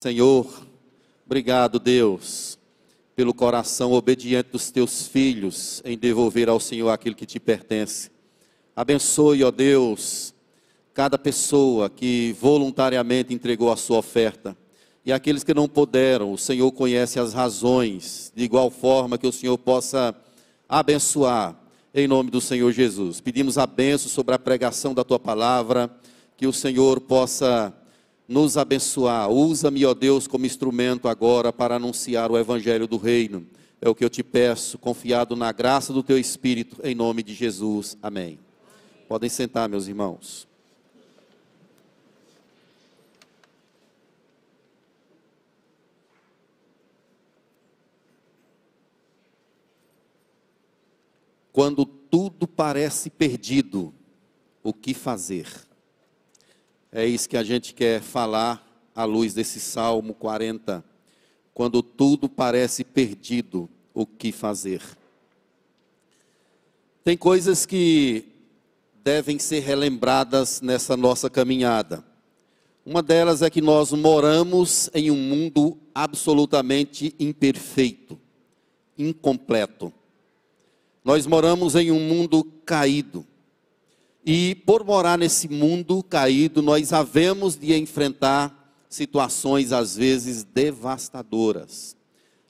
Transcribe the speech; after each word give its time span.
Senhor, 0.00 0.64
obrigado, 1.26 1.80
Deus, 1.80 2.56
pelo 3.16 3.34
coração 3.34 3.90
obediente 3.90 4.50
dos 4.52 4.70
teus 4.70 5.08
filhos 5.08 5.82
em 5.84 5.98
devolver 5.98 6.48
ao 6.48 6.60
Senhor 6.60 6.88
aquilo 6.90 7.16
que 7.16 7.26
te 7.26 7.40
pertence. 7.40 8.08
Abençoe, 8.76 9.42
ó 9.42 9.50
Deus, 9.50 10.32
cada 10.94 11.18
pessoa 11.18 11.90
que 11.90 12.32
voluntariamente 12.40 13.34
entregou 13.34 13.72
a 13.72 13.76
sua 13.76 13.98
oferta. 13.98 14.56
E 15.04 15.12
aqueles 15.12 15.42
que 15.42 15.52
não 15.52 15.68
puderam, 15.68 16.32
o 16.32 16.38
Senhor 16.38 16.70
conhece 16.70 17.18
as 17.18 17.32
razões, 17.32 18.32
de 18.36 18.44
igual 18.44 18.70
forma 18.70 19.18
que 19.18 19.26
o 19.26 19.32
Senhor 19.32 19.58
possa 19.58 20.14
abençoar, 20.68 21.60
em 21.92 22.06
nome 22.06 22.30
do 22.30 22.40
Senhor 22.40 22.70
Jesus. 22.70 23.20
Pedimos 23.20 23.58
a 23.58 23.66
benção 23.66 24.08
sobre 24.08 24.32
a 24.32 24.38
pregação 24.38 24.94
da 24.94 25.02
tua 25.02 25.18
palavra, 25.18 25.90
que 26.36 26.46
o 26.46 26.52
Senhor 26.52 27.00
possa 27.00 27.74
nos 28.28 28.58
abençoar. 28.58 29.30
Usa-me, 29.30 29.86
ó 29.86 29.94
Deus, 29.94 30.26
como 30.26 30.44
instrumento 30.44 31.08
agora 31.08 31.50
para 31.50 31.76
anunciar 31.76 32.30
o 32.30 32.36
evangelho 32.36 32.86
do 32.86 32.98
reino. 32.98 33.46
É 33.80 33.88
o 33.88 33.94
que 33.94 34.04
eu 34.04 34.10
te 34.10 34.22
peço, 34.22 34.76
confiado 34.76 35.34
na 35.34 35.50
graça 35.50 35.92
do 35.92 36.02
teu 36.02 36.18
Espírito, 36.18 36.76
em 36.84 36.94
nome 36.94 37.22
de 37.22 37.32
Jesus. 37.32 37.96
Amém. 38.02 38.38
Podem 39.08 39.30
sentar, 39.30 39.68
meus 39.68 39.88
irmãos. 39.88 40.46
Quando 51.50 51.84
tudo 51.86 52.46
parece 52.46 53.10
perdido, 53.10 53.92
o 54.62 54.72
que 54.72 54.92
fazer? 54.92 55.67
É 56.90 57.04
isso 57.04 57.28
que 57.28 57.36
a 57.36 57.42
gente 57.42 57.74
quer 57.74 58.00
falar 58.00 58.66
à 58.94 59.04
luz 59.04 59.34
desse 59.34 59.60
Salmo 59.60 60.14
40. 60.14 60.82
Quando 61.52 61.82
tudo 61.82 62.28
parece 62.28 62.82
perdido, 62.82 63.68
o 63.92 64.06
que 64.06 64.32
fazer? 64.32 64.80
Tem 67.04 67.16
coisas 67.16 67.66
que 67.66 68.24
devem 69.04 69.38
ser 69.38 69.60
relembradas 69.60 70.62
nessa 70.62 70.96
nossa 70.96 71.28
caminhada. 71.28 72.02
Uma 72.86 73.02
delas 73.02 73.42
é 73.42 73.50
que 73.50 73.60
nós 73.60 73.92
moramos 73.92 74.88
em 74.94 75.10
um 75.10 75.16
mundo 75.16 75.76
absolutamente 75.94 77.14
imperfeito, 77.20 78.18
incompleto. 78.96 79.92
Nós 81.04 81.26
moramos 81.26 81.74
em 81.74 81.90
um 81.90 82.00
mundo 82.00 82.42
caído. 82.64 83.26
E 84.30 84.54
por 84.54 84.84
morar 84.84 85.16
nesse 85.16 85.48
mundo 85.48 86.02
caído, 86.02 86.60
nós 86.60 86.92
havemos 86.92 87.56
de 87.56 87.74
enfrentar 87.74 88.76
situações 88.86 89.72
às 89.72 89.96
vezes 89.96 90.44
devastadoras, 90.44 91.96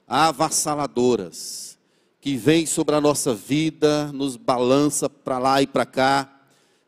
avassaladoras, 0.05 1.79
que 2.19 2.35
vêm 2.35 2.65
sobre 2.65 2.95
a 2.95 2.99
nossa 2.99 3.33
vida, 3.33 4.11
nos 4.11 4.35
balança 4.35 5.09
para 5.09 5.39
lá 5.39 5.61
e 5.61 5.67
para 5.67 5.85
cá, 5.85 6.41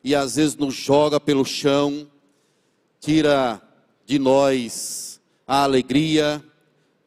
e 0.04 0.14
às 0.14 0.36
vezes 0.36 0.56
nos 0.56 0.74
joga 0.74 1.18
pelo 1.18 1.46
chão, 1.46 2.06
tira 3.00 3.62
de 4.04 4.18
nós 4.18 5.22
a 5.48 5.62
alegria, 5.62 6.44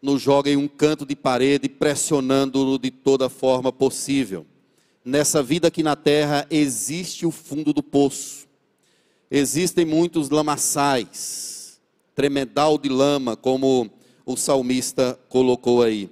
nos 0.02 0.24
joga 0.24 0.50
em 0.50 0.58
um 0.58 0.68
canto 0.68 1.06
de 1.06 1.16
parede, 1.16 1.70
pressionando-no 1.70 2.80
de 2.80 2.90
toda 2.90 3.30
forma 3.30 3.72
possível 3.72 4.44
nessa 5.06 5.44
vida 5.44 5.68
aqui 5.68 5.84
na 5.84 5.96
terra 5.96 6.48
existe 6.50 7.26
o 7.26 7.32
fundo 7.32 7.72
do 7.72 7.84
poço. 7.84 8.48
Existem 9.30 9.86
muitos 9.86 10.32
lamaçais, 10.32 11.80
tremedal 12.16 12.78
de 12.78 12.90
lama, 12.90 13.36
como 13.36 13.90
o 14.26 14.36
salmista 14.36 15.20
colocou 15.30 15.84
aí. 15.84 16.10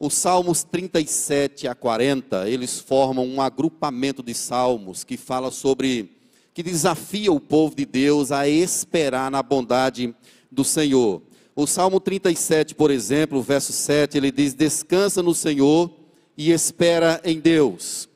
Os 0.00 0.14
salmos 0.14 0.62
37 0.64 1.68
a 1.68 1.74
40, 1.74 2.48
eles 2.48 2.80
formam 2.80 3.26
um 3.26 3.40
agrupamento 3.40 4.22
de 4.22 4.34
salmos 4.34 5.04
que 5.04 5.16
fala 5.16 5.50
sobre, 5.50 6.10
que 6.54 6.62
desafia 6.62 7.32
o 7.32 7.40
povo 7.40 7.74
de 7.74 7.84
Deus 7.84 8.32
a 8.32 8.48
esperar 8.48 9.30
na 9.30 9.42
bondade 9.42 10.14
do 10.50 10.64
Senhor. 10.64 11.22
O 11.54 11.66
Salmo 11.66 11.98
37, 11.98 12.76
por 12.76 12.90
exemplo, 12.92 13.42
verso 13.42 13.72
7, 13.72 14.16
ele 14.16 14.30
diz: 14.30 14.54
Descansa 14.54 15.20
no 15.20 15.34
Senhor 15.34 15.90
e 16.36 16.52
espera 16.52 17.20
em 17.24 17.40
Deus. 17.40 18.07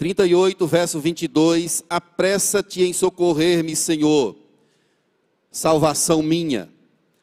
38, 0.00 0.66
verso 0.66 0.98
22, 0.98 1.84
apressa-te 1.86 2.82
em 2.82 2.90
socorrer-me, 2.90 3.76
Senhor, 3.76 4.34
salvação 5.52 6.22
minha. 6.22 6.70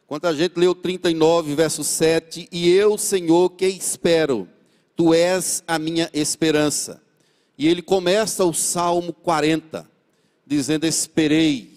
Quando 0.05 0.25
a 0.25 0.33
gente 0.35 0.59
leu 0.59 0.75
39, 0.75 1.55
verso 1.55 1.83
7, 1.83 2.47
e 2.51 2.69
eu, 2.69 2.95
Senhor, 2.95 3.49
que 3.49 3.65
espero, 3.65 4.47
tu 4.95 5.11
és 5.11 5.63
a 5.67 5.79
minha 5.79 6.07
esperança. 6.13 7.01
E 7.57 7.67
ele 7.67 7.81
começa 7.81 8.45
o 8.45 8.53
Salmo 8.53 9.11
40, 9.11 9.89
dizendo: 10.45 10.85
Esperei 10.85 11.73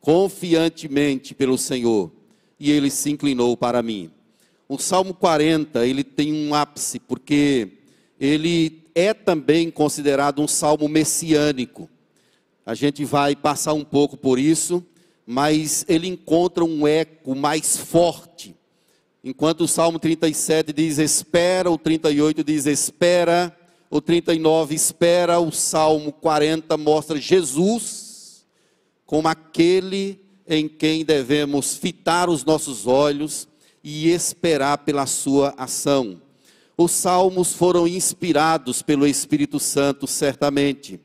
confiantemente 0.00 1.32
pelo 1.32 1.56
Senhor, 1.56 2.10
e 2.58 2.72
ele 2.72 2.90
se 2.90 3.08
inclinou 3.08 3.56
para 3.56 3.84
mim. 3.84 4.10
O 4.68 4.78
Salmo 4.78 5.14
40, 5.14 5.86
ele 5.86 6.02
tem 6.02 6.32
um 6.32 6.52
ápice, 6.56 6.98
porque 6.98 7.68
ele 8.18 8.83
é 8.94 9.12
também 9.12 9.70
considerado 9.70 10.40
um 10.40 10.48
salmo 10.48 10.88
messiânico. 10.88 11.88
A 12.64 12.74
gente 12.74 13.04
vai 13.04 13.34
passar 13.34 13.72
um 13.72 13.84
pouco 13.84 14.16
por 14.16 14.38
isso, 14.38 14.84
mas 15.26 15.84
ele 15.88 16.06
encontra 16.06 16.64
um 16.64 16.86
eco 16.86 17.34
mais 17.34 17.76
forte. 17.76 18.56
Enquanto 19.22 19.62
o 19.62 19.68
Salmo 19.68 19.98
37 19.98 20.72
diz 20.72 20.98
espera, 20.98 21.70
o 21.70 21.78
38 21.78 22.44
diz 22.44 22.66
espera, 22.66 23.56
o 23.90 24.00
39 24.00 24.74
espera, 24.74 25.40
o 25.40 25.50
Salmo 25.50 26.12
40 26.12 26.76
mostra 26.76 27.20
Jesus 27.20 28.04
como 29.06 29.28
aquele 29.28 30.20
em 30.46 30.68
quem 30.68 31.04
devemos 31.04 31.76
fitar 31.76 32.28
os 32.28 32.44
nossos 32.44 32.86
olhos 32.86 33.48
e 33.82 34.10
esperar 34.10 34.78
pela 34.78 35.06
sua 35.06 35.54
ação. 35.56 36.20
Os 36.76 36.90
salmos 36.90 37.52
foram 37.52 37.86
inspirados 37.86 38.82
pelo 38.82 39.06
Espírito 39.06 39.60
Santo, 39.60 40.06
certamente. 40.06 41.00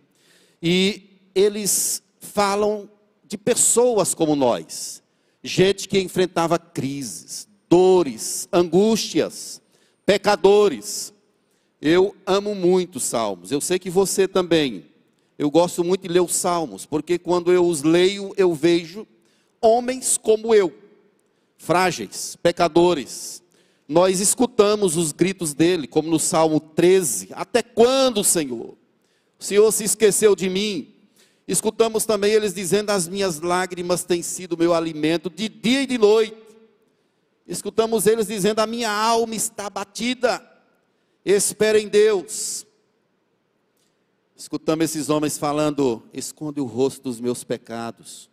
E 0.61 1.03
eles 1.35 2.01
falam 2.19 2.89
de 3.23 3.37
pessoas 3.37 4.15
como 4.15 4.35
nós, 4.35 5.03
gente 5.43 5.87
que 5.87 5.99
enfrentava 5.99 6.57
crises, 6.57 7.47
dores, 7.69 8.47
angústias, 8.51 9.61
pecadores. 10.05 11.13
Eu 11.79 12.15
amo 12.25 12.55
muito 12.55 12.97
os 12.97 13.03
salmos, 13.03 13.51
eu 13.51 13.61
sei 13.61 13.77
que 13.77 13.89
você 13.89 14.27
também. 14.27 14.85
Eu 15.37 15.49
gosto 15.49 15.83
muito 15.83 16.01
de 16.01 16.09
ler 16.09 16.19
os 16.19 16.35
salmos, 16.35 16.85
porque 16.85 17.17
quando 17.17 17.53
eu 17.53 17.65
os 17.65 17.83
leio, 17.83 18.33
eu 18.35 18.53
vejo 18.53 19.07
homens 19.61 20.17
como 20.17 20.53
eu, 20.53 20.73
frágeis, 21.57 22.35
pecadores, 22.41 23.38
nós 23.89 24.19
escutamos 24.19 24.95
os 24.95 25.11
gritos 25.11 25.55
dele, 25.55 25.87
como 25.87 26.11
no 26.11 26.19
Salmo 26.19 26.59
13: 26.59 27.29
Até 27.31 27.63
quando, 27.63 28.23
Senhor? 28.23 28.77
O 29.39 29.43
Senhor 29.43 29.71
se 29.71 29.83
esqueceu 29.83 30.35
de 30.35 30.47
mim. 30.47 30.93
Escutamos 31.47 32.05
também 32.05 32.31
eles 32.31 32.53
dizendo: 32.53 32.91
As 32.91 33.07
minhas 33.07 33.39
lágrimas 33.39 34.03
têm 34.03 34.21
sido 34.21 34.55
meu 34.55 34.75
alimento 34.75 35.27
de 35.27 35.49
dia 35.49 35.81
e 35.81 35.87
de 35.87 35.97
noite. 35.97 36.37
Escutamos 37.47 38.05
eles 38.05 38.27
dizendo: 38.27 38.59
A 38.59 38.67
minha 38.67 38.91
alma 38.91 39.33
está 39.33 39.67
batida. 39.71 40.39
Espera 41.25 41.79
em 41.79 41.87
Deus. 41.87 42.67
Escutamos 44.35 44.85
esses 44.85 45.09
homens 45.09 45.35
falando: 45.35 46.03
Esconde 46.13 46.61
o 46.61 46.65
rosto 46.65 47.01
dos 47.05 47.19
meus 47.19 47.43
pecados, 47.43 48.29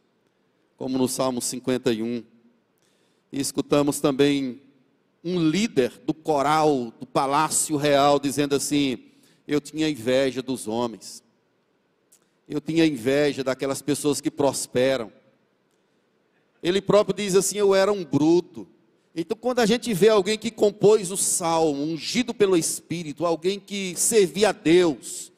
como 0.77 0.99
no 0.99 1.09
Salmo 1.09 1.41
51. 1.41 2.23
E 3.33 3.41
escutamos 3.41 4.01
também 4.01 4.66
um 5.29 5.41
líder 5.41 6.01
do 6.07 6.15
coral 6.15 6.93
do 7.01 7.05
Palácio 7.05 7.77
Real 7.77 8.21
dizendo 8.21 8.55
assim: 8.55 8.97
Eu 9.47 9.61
tinha 9.61 9.89
inveja 9.89 10.41
dos 10.41 10.69
homens, 10.69 11.21
eu 12.49 12.61
tinha 12.61 12.87
inveja 12.87 13.43
daquelas 13.43 13.83
pessoas 13.83 14.21
que 14.21 14.31
prosperam. 14.31 15.13
Ele 16.63 16.81
próprio 16.81 17.17
diz 17.17 17.35
assim: 17.35 17.59
Eu 17.59 17.75
era 17.75 17.93
um 17.93 18.05
bruto. 18.05 18.69
Então, 19.17 19.37
quando 19.37 19.59
a 19.59 19.67
gente 19.67 19.93
vê 19.93 20.11
alguém 20.11 20.39
que 20.39 20.51
compôs 20.51 21.11
o 21.11 21.17
salmo, 21.17 21.83
ungido 21.83 22.33
pelo 22.33 22.57
Espírito, 22.57 23.27
alguém 23.27 23.59
que 23.59 23.97
servia 23.97 24.51
a 24.51 24.53
Deus, 24.53 25.33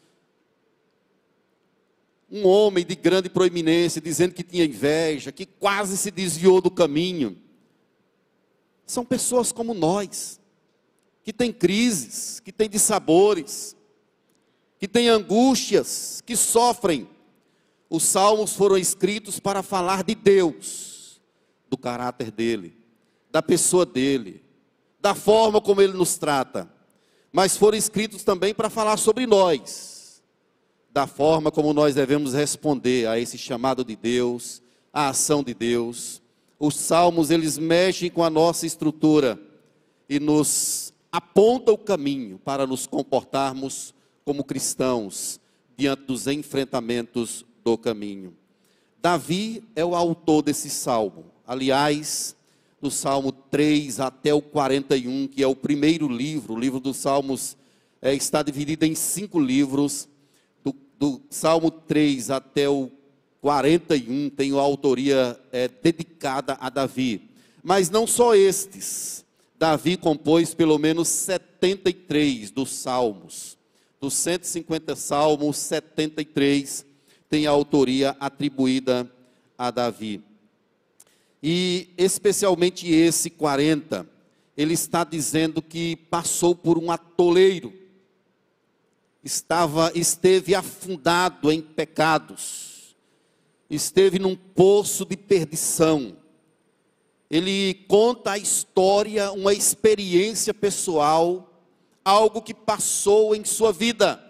um 2.31 2.46
homem 2.46 2.85
de 2.85 2.94
grande 2.94 3.31
proeminência, 3.31 4.02
dizendo 4.02 4.35
que 4.35 4.43
tinha 4.43 4.64
inveja, 4.64 5.32
que 5.32 5.46
quase 5.46 5.96
se 5.96 6.11
desviou 6.11 6.61
do 6.61 6.70
caminho, 6.70 7.38
são 8.88 9.05
pessoas 9.05 9.52
como 9.52 9.75
nós, 9.75 10.40
que 11.23 11.32
têm 11.32 11.52
crises, 11.52 12.40
que 12.40 12.50
têm 12.50 12.69
dissabores, 12.69 13.76
que 14.79 14.88
têm 14.88 15.08
angústias, 15.08 16.23
que 16.25 16.35
sofrem. 16.35 17.06
Os 17.90 18.02
salmos 18.02 18.55
foram 18.55 18.79
escritos 18.79 19.38
para 19.38 19.62
falar 19.62 20.02
de 20.02 20.14
Deus, 20.14 21.20
do 21.69 21.76
caráter 21.76 22.31
dele, 22.31 22.76
da 23.31 23.43
pessoa 23.43 23.85
dele, 23.85 24.43
da 24.99 25.14
forma 25.14 25.61
como 25.61 25.82
ele 25.82 25.93
nos 25.93 26.17
trata, 26.17 26.69
mas 27.31 27.56
foram 27.56 27.76
escritos 27.76 28.25
também 28.25 28.55
para 28.55 28.70
falar 28.70 28.96
sobre 28.96 29.26
nós, 29.26 30.23
da 30.90 31.06
forma 31.06 31.50
como 31.50 31.75
nós 31.75 31.94
devemos 31.94 32.32
responder 32.32 33.06
a 33.06 33.19
esse 33.19 33.37
chamado 33.37 33.85
de 33.85 33.94
Deus, 33.94 34.62
a 34.93 35.11
ação 35.11 35.43
de 35.43 35.52
Deus. 35.52 36.23
Os 36.58 36.75
salmos, 36.75 37.31
eles 37.31 37.56
mexem 37.56 38.10
com 38.10 38.22
a 38.25 38.31
nossa 38.31 38.66
estrutura 38.66 39.40
e 40.08 40.19
nos 40.19 40.93
aponta 41.12 41.72
o 41.72 41.78
caminho 41.78 42.38
para 42.38 42.66
nos 42.66 42.87
comportarmos 42.87 43.94
como 44.25 44.44
cristãos 44.44 45.40
diante 45.76 46.02
dos 46.02 46.26
enfrentamentos 46.26 47.44
do 47.64 47.78
caminho. 47.78 48.37
Davi 49.00 49.62
é 49.76 49.84
o 49.84 49.94
autor 49.94 50.43
desse 50.43 50.69
salmo. 50.69 51.26
Aliás, 51.46 52.37
do 52.81 52.90
Salmo 52.90 53.32
3 53.32 54.00
até 54.00 54.32
o 54.32 54.40
41, 54.40 55.28
que 55.28 55.43
é 55.43 55.46
o 55.46 55.54
primeiro 55.56 56.08
livro, 56.08 56.54
o 56.54 56.58
livro 56.58 56.78
dos 56.78 56.96
Salmos 56.96 57.56
é, 58.00 58.14
está 58.14 58.43
dividido 58.43 58.84
em 58.84 58.94
cinco 58.94 59.40
livros. 59.40 60.08
Do, 60.62 60.75
do, 60.99 61.20
Salmo 61.31 61.70
3 61.70 62.31
até 62.31 62.69
o 62.69 62.90
41 63.40 64.31
tem 64.31 64.52
a 64.52 64.61
autoria 64.61 65.38
é, 65.52 65.69
dedicada 65.69 66.56
a 66.61 66.69
Davi. 66.69 67.31
Mas 67.62 67.90
não 67.90 68.06
só 68.06 68.35
estes. 68.35 69.25
Davi 69.58 69.96
compôs 69.96 70.55
pelo 70.55 70.79
menos 70.79 71.08
73 71.08 72.50
dos 72.50 72.70
salmos. 72.70 73.56
Dos 74.00 74.14
150 74.14 74.94
salmos, 74.94 75.56
73 75.56 76.87
tem 77.29 77.46
a 77.46 77.50
autoria 77.50 78.17
atribuída 78.20 79.11
a 79.56 79.70
Davi. 79.70 80.23
E 81.43 81.88
especialmente 81.96 82.88
esse 82.90 83.31
40, 83.31 84.08
ele 84.56 84.75
está 84.75 85.05
dizendo 85.05 85.61
que 85.61 85.96
passou 85.96 86.55
por 86.55 86.79
um 86.79 86.90
atoleiro. 86.90 87.73
Estava 89.23 89.93
esteve 89.94 90.55
afundado 90.55 91.50
em 91.50 91.61
pecados. 91.61 92.77
Esteve 93.70 94.19
num 94.19 94.35
poço 94.35 95.05
de 95.05 95.17
perdição 95.17 96.17
ele 97.31 97.75
conta 97.87 98.32
a 98.32 98.38
história, 98.38 99.31
uma 99.32 99.53
experiência 99.53 100.55
pessoal, 100.55 101.62
algo 102.03 102.41
que 102.41 102.55
passou 102.55 103.35
em 103.35 103.44
sua 103.44 103.70
vida. 103.70 104.25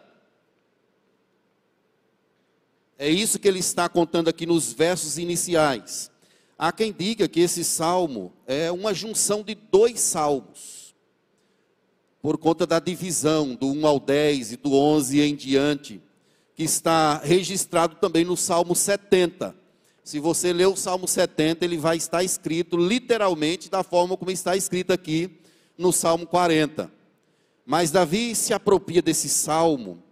É 2.99 3.09
isso 3.09 3.39
que 3.39 3.47
ele 3.47 3.61
está 3.61 3.89
contando 3.89 4.27
aqui 4.27 4.45
nos 4.45 4.73
versos 4.73 5.17
iniciais. 5.17 6.11
Há 6.59 6.73
quem 6.73 6.93
diga 6.93 7.29
que 7.29 7.39
esse 7.39 7.63
salmo 7.63 8.33
é 8.45 8.73
uma 8.73 8.93
junção 8.93 9.45
de 9.45 9.55
dois 9.55 10.01
salmos, 10.01 10.97
por 12.21 12.37
conta 12.37 12.67
da 12.67 12.81
divisão 12.81 13.55
do 13.55 13.69
1 13.69 13.87
ao 13.87 14.01
10 14.01 14.53
e 14.53 14.57
do 14.57 14.75
11 14.75 15.21
em 15.21 15.37
diante, 15.37 16.03
que 16.59 16.65
está 16.65 17.19
registrado 17.19 17.95
também 18.01 18.25
no 18.25 18.37
Salmo 18.37 18.75
70. 18.75 19.55
Se 20.03 20.19
você 20.19 20.53
ler 20.53 20.67
o 20.67 20.75
Salmo 20.75 21.07
70, 21.07 21.65
ele 21.65 21.77
vai 21.77 21.97
estar 21.97 22.25
escrito 22.25 22.77
literalmente 22.77 23.71
da 23.71 23.85
forma 23.85 24.17
como 24.17 24.33
está 24.33 24.57
escrito 24.57 24.93
aqui 24.93 25.39
no 25.79 25.93
Salmo 25.93 26.27
40. 26.27 26.91
Mas 27.65 27.93
Davi 27.93 28.35
se 28.35 28.53
apropria 28.53 29.01
desse 29.01 29.29
salmo, 29.29 30.03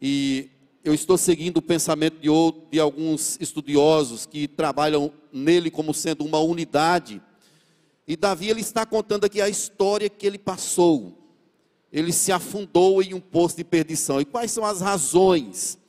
e 0.00 0.48
eu 0.82 0.94
estou 0.94 1.18
seguindo 1.18 1.58
o 1.58 1.62
pensamento 1.62 2.18
de, 2.18 2.30
outro, 2.30 2.62
de 2.70 2.80
alguns 2.80 3.36
estudiosos 3.38 4.24
que 4.24 4.48
trabalham 4.48 5.12
nele 5.30 5.70
como 5.70 5.92
sendo 5.92 6.24
uma 6.24 6.38
unidade. 6.38 7.20
E 8.08 8.16
Davi 8.16 8.48
ele 8.48 8.62
está 8.62 8.86
contando 8.86 9.26
aqui 9.26 9.42
a 9.42 9.48
história 9.50 10.08
que 10.08 10.26
ele 10.26 10.38
passou. 10.38 11.18
Ele 11.92 12.14
se 12.14 12.32
afundou 12.32 13.02
em 13.02 13.12
um 13.12 13.20
poço 13.20 13.58
de 13.58 13.64
perdição. 13.64 14.22
E 14.22 14.24
quais 14.24 14.50
são 14.50 14.64
as 14.64 14.80
razões 14.80 15.81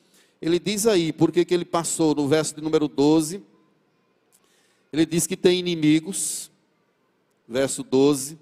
ele 0.46 0.60
diz 0.60 0.86
aí, 0.86 1.14
por 1.14 1.32
que 1.32 1.46
ele 1.54 1.64
passou 1.64 2.14
no 2.14 2.28
verso 2.28 2.54
de 2.54 2.62
número 2.62 2.90
12, 2.90 3.42
ele 4.92 5.06
diz 5.06 5.26
que 5.26 5.38
tem 5.38 5.58
inimigos, 5.58 6.52
verso 7.48 7.82
12, 7.82 8.38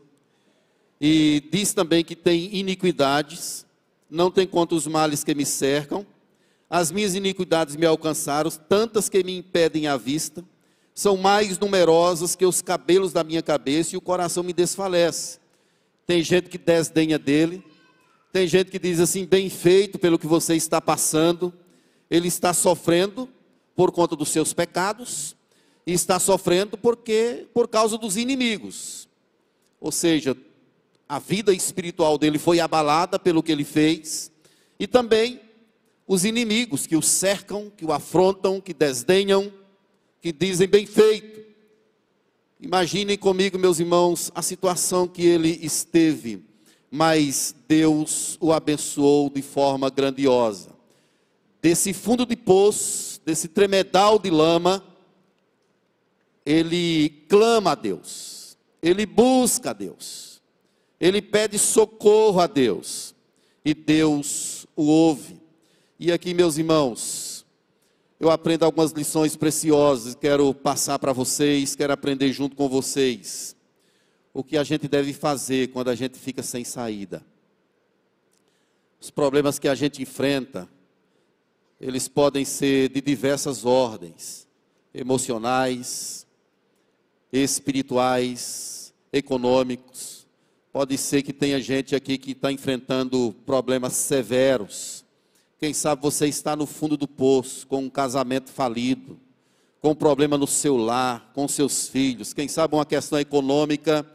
e 0.99 1.43
diz 1.51 1.75
também 1.75 2.03
que 2.03 2.15
tem 2.15 2.55
iniquidades, 2.55 3.67
não 4.09 4.31
tem 4.31 4.47
conta 4.47 4.73
os 4.73 4.87
males 4.87 5.23
que 5.23 5.35
me 5.35 5.45
cercam, 5.45 6.03
as 6.67 6.91
minhas 6.91 7.13
iniquidades 7.13 7.75
me 7.75 7.85
alcançaram, 7.85 8.49
tantas 8.49 9.07
que 9.07 9.23
me 9.23 9.37
impedem 9.37 9.85
a 9.85 9.95
vista, 9.95 10.43
são 10.95 11.15
mais 11.15 11.59
numerosas 11.59 12.35
que 12.35 12.47
os 12.47 12.63
cabelos 12.63 13.13
da 13.13 13.23
minha 13.23 13.43
cabeça 13.43 13.93
e 13.93 13.97
o 13.97 14.01
coração 14.01 14.41
me 14.41 14.53
desfalece. 14.53 15.37
Tem 16.07 16.23
gente 16.23 16.49
que 16.49 16.57
desdenha 16.57 17.19
dele, 17.19 17.63
tem 18.33 18.47
gente 18.47 18.71
que 18.71 18.79
diz 18.79 18.99
assim, 18.99 19.23
bem 19.23 19.51
feito 19.51 19.99
pelo 19.99 20.17
que 20.17 20.25
você 20.25 20.55
está 20.55 20.81
passando, 20.81 21.53
ele 22.11 22.27
está 22.27 22.53
sofrendo 22.53 23.29
por 23.73 23.89
conta 23.89 24.17
dos 24.17 24.27
seus 24.27 24.51
pecados 24.51 25.33
e 25.87 25.93
está 25.93 26.19
sofrendo 26.19 26.77
porque 26.77 27.47
por 27.53 27.69
causa 27.69 27.97
dos 27.97 28.17
inimigos. 28.17 29.07
Ou 29.79 29.93
seja, 29.93 30.35
a 31.07 31.17
vida 31.19 31.53
espiritual 31.53 32.17
dele 32.17 32.37
foi 32.37 32.59
abalada 32.59 33.17
pelo 33.17 33.41
que 33.41 33.49
ele 33.49 33.63
fez 33.63 34.29
e 34.77 34.85
também 34.85 35.39
os 36.05 36.25
inimigos 36.25 36.85
que 36.85 36.97
o 36.97 37.01
cercam, 37.01 37.69
que 37.69 37.85
o 37.85 37.93
afrontam, 37.93 38.59
que 38.59 38.73
desdenham, 38.73 39.51
que 40.19 40.33
dizem 40.33 40.67
bem 40.67 40.85
feito. 40.85 41.39
Imaginem 42.59 43.17
comigo, 43.17 43.57
meus 43.57 43.79
irmãos, 43.79 44.29
a 44.35 44.41
situação 44.41 45.07
que 45.07 45.25
ele 45.25 45.59
esteve, 45.63 46.43
mas 46.91 47.55
Deus 47.69 48.37
o 48.41 48.51
abençoou 48.51 49.29
de 49.29 49.41
forma 49.41 49.89
grandiosa 49.89 50.80
desse 51.61 51.93
fundo 51.93 52.25
de 52.25 52.35
poço, 52.35 53.21
desse 53.25 53.47
tremedal 53.47 54.17
de 54.17 54.29
lama, 54.29 54.83
ele 56.45 57.09
clama 57.29 57.71
a 57.71 57.75
Deus, 57.75 58.57
ele 58.81 59.05
busca 59.05 59.69
a 59.69 59.73
Deus, 59.73 60.41
ele 60.99 61.21
pede 61.21 61.59
socorro 61.59 62.39
a 62.39 62.47
Deus, 62.47 63.13
e 63.63 63.73
Deus 63.73 64.65
o 64.75 64.83
ouve. 64.83 65.39
E 65.99 66.11
aqui, 66.11 66.33
meus 66.33 66.57
irmãos, 66.57 67.45
eu 68.19 68.31
aprendo 68.31 68.65
algumas 68.65 68.91
lições 68.91 69.35
preciosas, 69.35 70.15
quero 70.15 70.53
passar 70.53 70.97
para 70.97 71.13
vocês, 71.13 71.75
quero 71.75 71.93
aprender 71.93 72.31
junto 72.33 72.55
com 72.55 72.67
vocês. 72.67 73.55
O 74.33 74.43
que 74.43 74.57
a 74.57 74.63
gente 74.63 74.87
deve 74.87 75.13
fazer 75.13 75.67
quando 75.67 75.89
a 75.89 75.95
gente 75.95 76.17
fica 76.17 76.41
sem 76.41 76.63
saída. 76.63 77.23
Os 78.99 79.11
problemas 79.11 79.59
que 79.59 79.67
a 79.67 79.75
gente 79.75 80.01
enfrenta, 80.01 80.69
eles 81.81 82.07
podem 82.07 82.45
ser 82.45 82.89
de 82.89 83.01
diversas 83.01 83.65
ordens, 83.65 84.47
emocionais, 84.93 86.27
espirituais, 87.33 88.93
econômicos. 89.11 90.27
Pode 90.71 90.95
ser 90.95 91.23
que 91.23 91.33
tenha 91.33 91.59
gente 91.59 91.95
aqui 91.95 92.19
que 92.19 92.33
está 92.33 92.51
enfrentando 92.51 93.35
problemas 93.47 93.93
severos. 93.93 95.03
Quem 95.57 95.73
sabe 95.73 96.03
você 96.03 96.27
está 96.27 96.55
no 96.55 96.67
fundo 96.67 96.95
do 96.95 97.07
poço, 97.07 97.65
com 97.65 97.79
um 97.79 97.89
casamento 97.89 98.51
falido, 98.51 99.19
com 99.81 99.89
um 99.89 99.95
problema 99.95 100.37
no 100.37 100.45
seu 100.45 100.77
lar, 100.77 101.31
com 101.33 101.47
seus 101.47 101.87
filhos. 101.87 102.31
Quem 102.31 102.47
sabe 102.47 102.75
uma 102.75 102.85
questão 102.85 103.19
econômica 103.19 104.05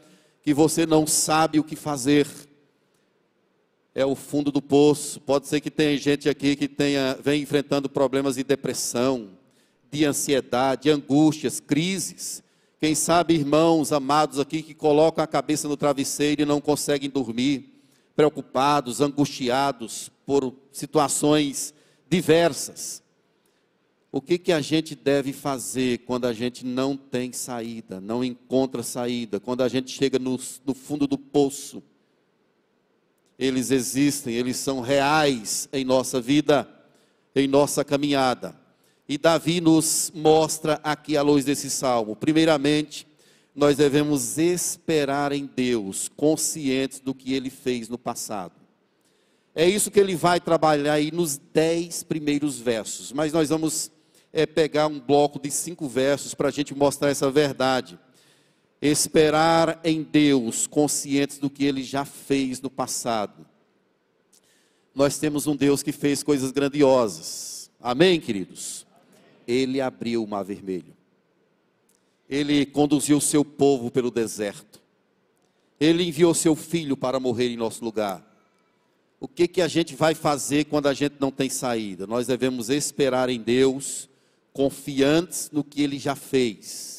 que 0.41 0.53
você 0.53 0.85
não 0.85 1.05
sabe 1.05 1.59
o 1.59 1.65
que 1.65 1.75
fazer 1.75 2.25
é 3.97 4.05
o 4.05 4.13
fundo 4.13 4.51
do 4.51 4.61
poço. 4.61 5.19
Pode 5.19 5.47
ser 5.47 5.59
que 5.59 5.71
tenha 5.71 5.97
gente 5.97 6.29
aqui 6.29 6.55
que 6.55 6.67
tenha, 6.67 7.17
vem 7.19 7.41
enfrentando 7.41 7.89
problemas 7.89 8.35
de 8.35 8.43
depressão, 8.43 9.29
de 9.91 10.05
ansiedade, 10.05 10.91
angústias, 10.91 11.59
crises. 11.59 12.43
Quem 12.79 12.93
sabe 12.93 13.33
irmãos 13.33 13.91
amados 13.91 14.39
aqui 14.39 14.61
que 14.61 14.75
colocam 14.75 15.23
a 15.23 15.27
cabeça 15.27 15.67
no 15.67 15.75
travesseiro 15.75 16.43
e 16.43 16.45
não 16.45 16.61
conseguem 16.61 17.09
dormir, 17.09 17.73
preocupados, 18.15 19.01
angustiados 19.01 20.11
por 20.27 20.53
situações 20.71 21.73
diversas. 22.07 23.01
O 24.11 24.21
que, 24.21 24.37
que 24.37 24.51
a 24.51 24.61
gente 24.61 24.93
deve 24.93 25.33
fazer 25.33 26.01
quando 26.05 26.25
a 26.25 26.33
gente 26.33 26.63
não 26.63 26.95
tem 26.95 27.33
saída, 27.33 27.99
não 27.99 28.23
encontra 28.23 28.83
saída, 28.83 29.39
quando 29.39 29.63
a 29.63 29.67
gente 29.67 29.89
chega 29.89 30.19
no, 30.19 30.39
no 30.63 30.75
fundo 30.75 31.07
do 31.07 31.17
poço? 31.17 31.81
Eles 33.37 33.71
existem, 33.71 34.33
eles 34.33 34.57
são 34.57 34.81
reais 34.81 35.69
em 35.71 35.85
nossa 35.85 36.19
vida, 36.19 36.67
em 37.35 37.47
nossa 37.47 37.83
caminhada. 37.83 38.55
E 39.07 39.17
Davi 39.17 39.61
nos 39.61 40.11
mostra 40.13 40.79
aqui 40.83 41.15
à 41.15 41.21
luz 41.21 41.45
desse 41.45 41.69
salmo. 41.69 42.15
Primeiramente, 42.15 43.07
nós 43.55 43.77
devemos 43.77 44.37
esperar 44.37 45.31
em 45.31 45.49
Deus, 45.55 46.09
conscientes 46.15 46.99
do 46.99 47.13
que 47.13 47.33
ele 47.33 47.49
fez 47.49 47.87
no 47.89 47.97
passado. 47.97 48.53
É 49.55 49.67
isso 49.67 49.89
que 49.89 49.99
ele 49.99 50.15
vai 50.15 50.39
trabalhar 50.39 50.93
aí 50.93 51.11
nos 51.11 51.37
dez 51.37 52.03
primeiros 52.03 52.59
versos. 52.59 53.11
Mas 53.11 53.33
nós 53.33 53.49
vamos 53.49 53.91
é, 54.31 54.45
pegar 54.45 54.85
um 54.85 54.99
bloco 54.99 55.39
de 55.39 55.49
cinco 55.49 55.87
versos 55.87 56.35
para 56.35 56.49
a 56.49 56.51
gente 56.51 56.75
mostrar 56.75 57.09
essa 57.09 57.31
verdade. 57.31 57.97
Esperar 58.81 59.79
em 59.83 60.03
Deus, 60.03 60.67
conscientes 60.67 61.39
do 61.39 61.49
que 61.49 61.65
Ele 61.65 61.83
já 61.83 62.05
fez 62.05 62.61
no 62.61 62.69
passado. 62.69 63.45
Nós 64.93 65.17
temos 65.17 65.47
um 65.47 65.55
Deus 65.55 65.83
que 65.83 65.91
fez 65.91 66.23
coisas 66.23 66.51
grandiosas. 66.51 67.69
Amém, 67.79 68.19
queridos? 68.19 68.85
Ele 69.47 69.79
abriu 69.79 70.23
o 70.23 70.27
mar 70.27 70.43
vermelho. 70.43 70.95
Ele 72.29 72.65
conduziu 72.65 73.17
o 73.17 73.21
seu 73.21 73.45
povo 73.45 73.89
pelo 73.89 74.11
deserto. 74.11 74.81
Ele 75.79 76.03
enviou 76.03 76.33
seu 76.33 76.55
filho 76.55 76.97
para 76.97 77.19
morrer 77.19 77.49
em 77.49 77.57
nosso 77.57 77.85
lugar. 77.85 78.25
O 79.19 79.27
que, 79.27 79.47
que 79.47 79.61
a 79.61 79.67
gente 79.67 79.95
vai 79.95 80.13
fazer 80.13 80.65
quando 80.65 80.87
a 80.87 80.93
gente 80.93 81.15
não 81.19 81.31
tem 81.31 81.49
saída? 81.49 82.05
Nós 82.05 82.27
devemos 82.27 82.69
esperar 82.69 83.29
em 83.29 83.39
Deus, 83.39 84.09
confiantes 84.51 85.49
no 85.51 85.63
que 85.63 85.81
Ele 85.81 85.97
já 85.97 86.15
fez. 86.15 86.96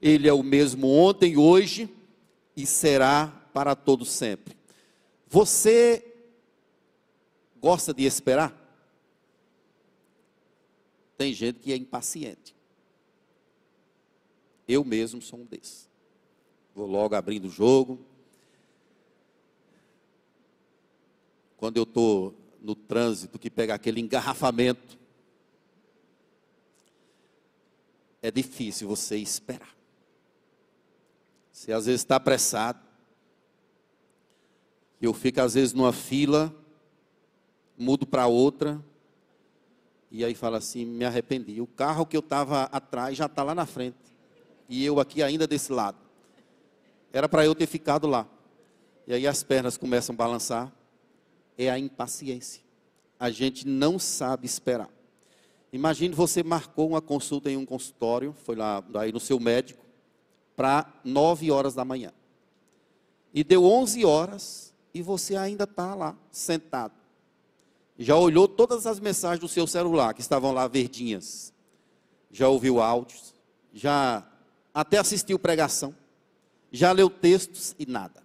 Ele 0.00 0.28
é 0.28 0.32
o 0.32 0.42
mesmo 0.42 0.88
ontem, 0.88 1.36
hoje 1.36 1.88
e 2.56 2.66
será 2.66 3.28
para 3.52 3.74
todo 3.74 4.04
sempre. 4.04 4.56
Você 5.26 6.04
gosta 7.60 7.92
de 7.92 8.04
esperar? 8.04 8.56
Tem 11.16 11.32
gente 11.32 11.58
que 11.60 11.72
é 11.72 11.76
impaciente. 11.76 12.54
Eu 14.66 14.84
mesmo 14.84 15.20
sou 15.20 15.40
um 15.40 15.44
desses. 15.44 15.88
Vou 16.74 16.86
logo 16.86 17.14
abrindo 17.14 17.46
o 17.46 17.50
jogo. 17.50 17.98
Quando 21.56 21.76
eu 21.76 21.82
estou 21.82 22.34
no 22.60 22.74
trânsito 22.74 23.38
que 23.38 23.50
pega 23.50 23.74
aquele 23.74 24.00
engarrafamento, 24.00 24.96
é 28.22 28.30
difícil 28.30 28.86
você 28.86 29.16
esperar. 29.16 29.77
Você 31.58 31.72
às 31.72 31.86
vezes 31.86 32.02
está 32.02 32.14
apressado. 32.14 32.78
Eu 35.02 35.12
fico 35.12 35.40
às 35.40 35.54
vezes 35.54 35.72
numa 35.72 35.92
fila, 35.92 36.54
mudo 37.76 38.06
para 38.06 38.28
outra, 38.28 38.80
e 40.08 40.24
aí 40.24 40.36
fala 40.36 40.58
assim, 40.58 40.84
me 40.84 41.04
arrependi. 41.04 41.60
O 41.60 41.66
carro 41.66 42.06
que 42.06 42.16
eu 42.16 42.20
estava 42.20 42.62
atrás 42.64 43.16
já 43.16 43.26
está 43.26 43.42
lá 43.42 43.56
na 43.56 43.66
frente 43.66 43.96
e 44.68 44.84
eu 44.84 45.00
aqui 45.00 45.20
ainda 45.20 45.48
desse 45.48 45.72
lado. 45.72 45.98
Era 47.12 47.28
para 47.28 47.44
eu 47.44 47.56
ter 47.56 47.66
ficado 47.66 48.06
lá. 48.06 48.24
E 49.04 49.12
aí 49.12 49.26
as 49.26 49.42
pernas 49.42 49.76
começam 49.76 50.14
a 50.14 50.16
balançar. 50.16 50.72
É 51.56 51.68
a 51.68 51.76
impaciência. 51.76 52.62
A 53.18 53.30
gente 53.30 53.66
não 53.66 53.98
sabe 53.98 54.46
esperar. 54.46 54.88
Imagine 55.72 56.14
você 56.14 56.44
marcou 56.44 56.88
uma 56.88 57.02
consulta 57.02 57.50
em 57.50 57.56
um 57.56 57.66
consultório, 57.66 58.32
foi 58.44 58.54
lá 58.54 58.80
aí 58.94 59.10
no 59.10 59.18
seu 59.18 59.40
médico, 59.40 59.87
para 60.58 60.92
9 61.04 61.52
horas 61.52 61.72
da 61.72 61.84
manhã. 61.84 62.12
E 63.32 63.44
deu 63.44 63.64
11 63.64 64.04
horas 64.04 64.74
e 64.92 65.00
você 65.00 65.36
ainda 65.36 65.62
está 65.62 65.94
lá, 65.94 66.16
sentado. 66.32 66.94
Já 67.96 68.16
olhou 68.16 68.48
todas 68.48 68.84
as 68.84 68.98
mensagens 68.98 69.38
do 69.38 69.46
seu 69.46 69.68
celular, 69.68 70.12
que 70.14 70.20
estavam 70.20 70.50
lá 70.50 70.66
verdinhas. 70.66 71.54
Já 72.32 72.48
ouviu 72.48 72.80
áudios, 72.80 73.36
já 73.72 74.26
até 74.74 74.98
assistiu 74.98 75.38
pregação, 75.38 75.94
já 76.72 76.90
leu 76.90 77.08
textos 77.08 77.76
e 77.78 77.86
nada. 77.86 78.20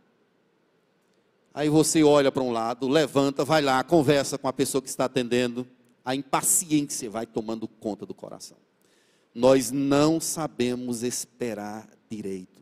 Aí 1.53 1.69
você 1.69 2.01
olha 2.01 2.31
para 2.31 2.41
um 2.41 2.51
lado, 2.51 2.87
levanta, 2.87 3.45
vai 3.45 3.61
lá, 3.61 3.83
conversa 3.83 4.39
com 4.39 4.47
a 4.47 4.53
pessoa 4.53 4.81
que 4.81 4.89
está 4.89 5.05
atendendo, 5.05 5.67
a 6.03 6.15
impaciência 6.15 7.11
vai 7.11 7.27
tomando 7.27 7.67
conta 7.67 8.07
do 8.07 8.13
coração. 8.15 8.57
Nós 9.35 9.69
não 9.69 10.19
sabemos 10.19 11.03
esperar 11.03 11.87
direito, 12.15 12.61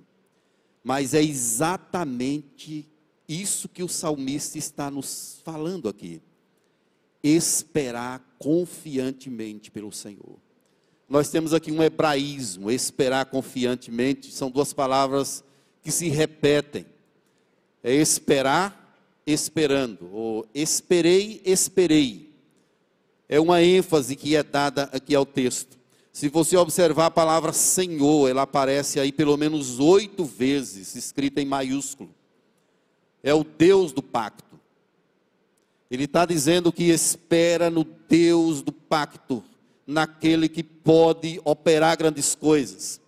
mas 0.83 1.13
é 1.13 1.21
exatamente 1.21 2.87
isso 3.27 3.69
que 3.69 3.83
o 3.83 3.87
salmista 3.87 4.57
está 4.57 4.91
nos 4.91 5.41
falando 5.43 5.87
aqui. 5.87 6.21
Esperar 7.23 8.19
confiantemente 8.39 9.69
pelo 9.69 9.91
Senhor. 9.91 10.39
Nós 11.07 11.29
temos 11.29 11.53
aqui 11.53 11.71
um 11.71 11.83
hebraísmo, 11.83 12.71
esperar 12.71 13.25
confiantemente, 13.25 14.31
são 14.31 14.49
duas 14.49 14.73
palavras 14.73 15.43
que 15.81 15.91
se 15.91 16.07
repetem. 16.07 16.85
É 17.83 17.93
esperar, 17.93 18.97
esperando, 19.25 20.09
ou 20.13 20.47
esperei, 20.53 21.41
esperei. 21.45 22.33
É 23.27 23.39
uma 23.39 23.61
ênfase 23.61 24.15
que 24.15 24.35
é 24.35 24.43
dada 24.43 24.83
aqui 24.91 25.15
ao 25.15 25.25
texto. 25.25 25.80
Se 26.11 26.27
você 26.27 26.57
observar 26.57 27.05
a 27.05 27.11
palavra 27.11 27.53
Senhor, 27.53 28.29
ela 28.29 28.41
aparece 28.41 28.99
aí 28.99 29.11
pelo 29.11 29.37
menos 29.37 29.79
oito 29.79 30.25
vezes, 30.25 30.95
escrita 30.95 31.41
em 31.41 31.45
maiúsculo. 31.45 32.13
É 33.23 33.33
o 33.33 33.43
Deus 33.43 33.91
do 33.93 34.03
pacto. 34.03 34.59
Ele 35.89 36.03
está 36.05 36.25
dizendo 36.25 36.71
que 36.71 36.83
espera 36.85 37.69
no 37.69 37.83
Deus 37.83 38.61
do 38.61 38.71
pacto 38.71 39.43
naquele 39.85 40.49
que 40.49 40.63
pode 40.63 41.39
operar 41.43 41.97
grandes 41.97 42.35
coisas. 42.35 42.99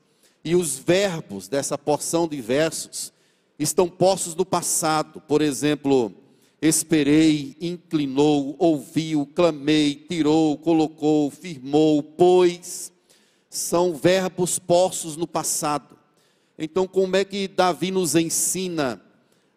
E 0.44 0.56
os 0.56 0.78
verbos 0.78 1.48
dessa 1.48 1.78
porção 1.78 2.28
de 2.28 2.42
versos 2.42 3.14
estão 3.58 3.88
postos 3.90 4.36
no 4.36 4.46
passado. 4.46 5.22
Por 5.22 5.42
exemplo, 5.42 6.14
esperei, 6.62 7.56
inclinou, 7.60 8.56
ouviu, 8.60 9.26
clamei, 9.34 9.96
tirou, 9.96 10.58
colocou, 10.58 11.30
firmou, 11.30 12.02
pôs. 12.02 12.93
São 13.54 13.94
verbos 13.94 14.58
postos 14.58 15.16
no 15.16 15.28
passado. 15.28 15.96
Então, 16.58 16.88
como 16.88 17.16
é 17.16 17.24
que 17.24 17.48
Davi 17.48 17.92
nos 17.92 18.16
ensina 18.16 19.00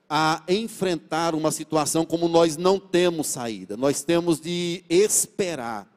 a 0.07 0.43
enfrentar 0.47 1.35
uma 1.35 1.50
situação 1.50 2.05
como 2.05 2.29
nós 2.29 2.59
não 2.59 2.79
temos 2.79 3.29
saída? 3.29 3.75
Nós 3.75 4.03
temos 4.03 4.38
de 4.38 4.85
esperar 4.91 5.91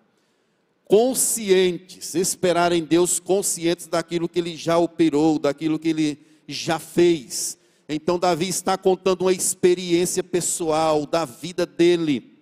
conscientes, 0.86 2.16
esperar 2.16 2.72
em 2.72 2.86
Deus 2.86 3.20
conscientes 3.20 3.86
daquilo 3.86 4.30
que 4.30 4.40
ele 4.40 4.56
já 4.56 4.78
operou, 4.78 5.38
daquilo 5.38 5.78
que 5.78 5.90
ele 5.90 6.20
já 6.48 6.80
fez. 6.80 7.58
Então, 7.90 8.18
Davi 8.18 8.48
está 8.48 8.78
contando 8.78 9.24
uma 9.24 9.34
experiência 9.34 10.24
pessoal 10.24 11.06
da 11.06 11.26
vida 11.26 11.66
dele, 11.66 12.40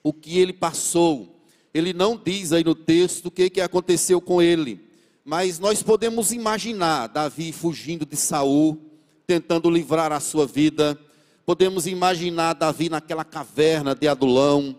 o 0.00 0.12
que 0.12 0.38
ele 0.38 0.52
passou. 0.52 1.33
Ele 1.74 1.92
não 1.92 2.16
diz 2.16 2.52
aí 2.52 2.62
no 2.62 2.74
texto 2.74 3.26
o 3.26 3.30
que, 3.32 3.50
que 3.50 3.60
aconteceu 3.60 4.20
com 4.20 4.40
ele, 4.40 4.80
mas 5.24 5.58
nós 5.58 5.82
podemos 5.82 6.30
imaginar 6.30 7.08
Davi 7.08 7.50
fugindo 7.50 8.06
de 8.06 8.16
Saul, 8.16 8.78
tentando 9.26 9.68
livrar 9.68 10.12
a 10.12 10.20
sua 10.20 10.46
vida. 10.46 10.96
Podemos 11.44 11.88
imaginar 11.88 12.52
Davi 12.52 12.88
naquela 12.88 13.24
caverna 13.24 13.92
de 13.92 14.06
Adulão, 14.06 14.76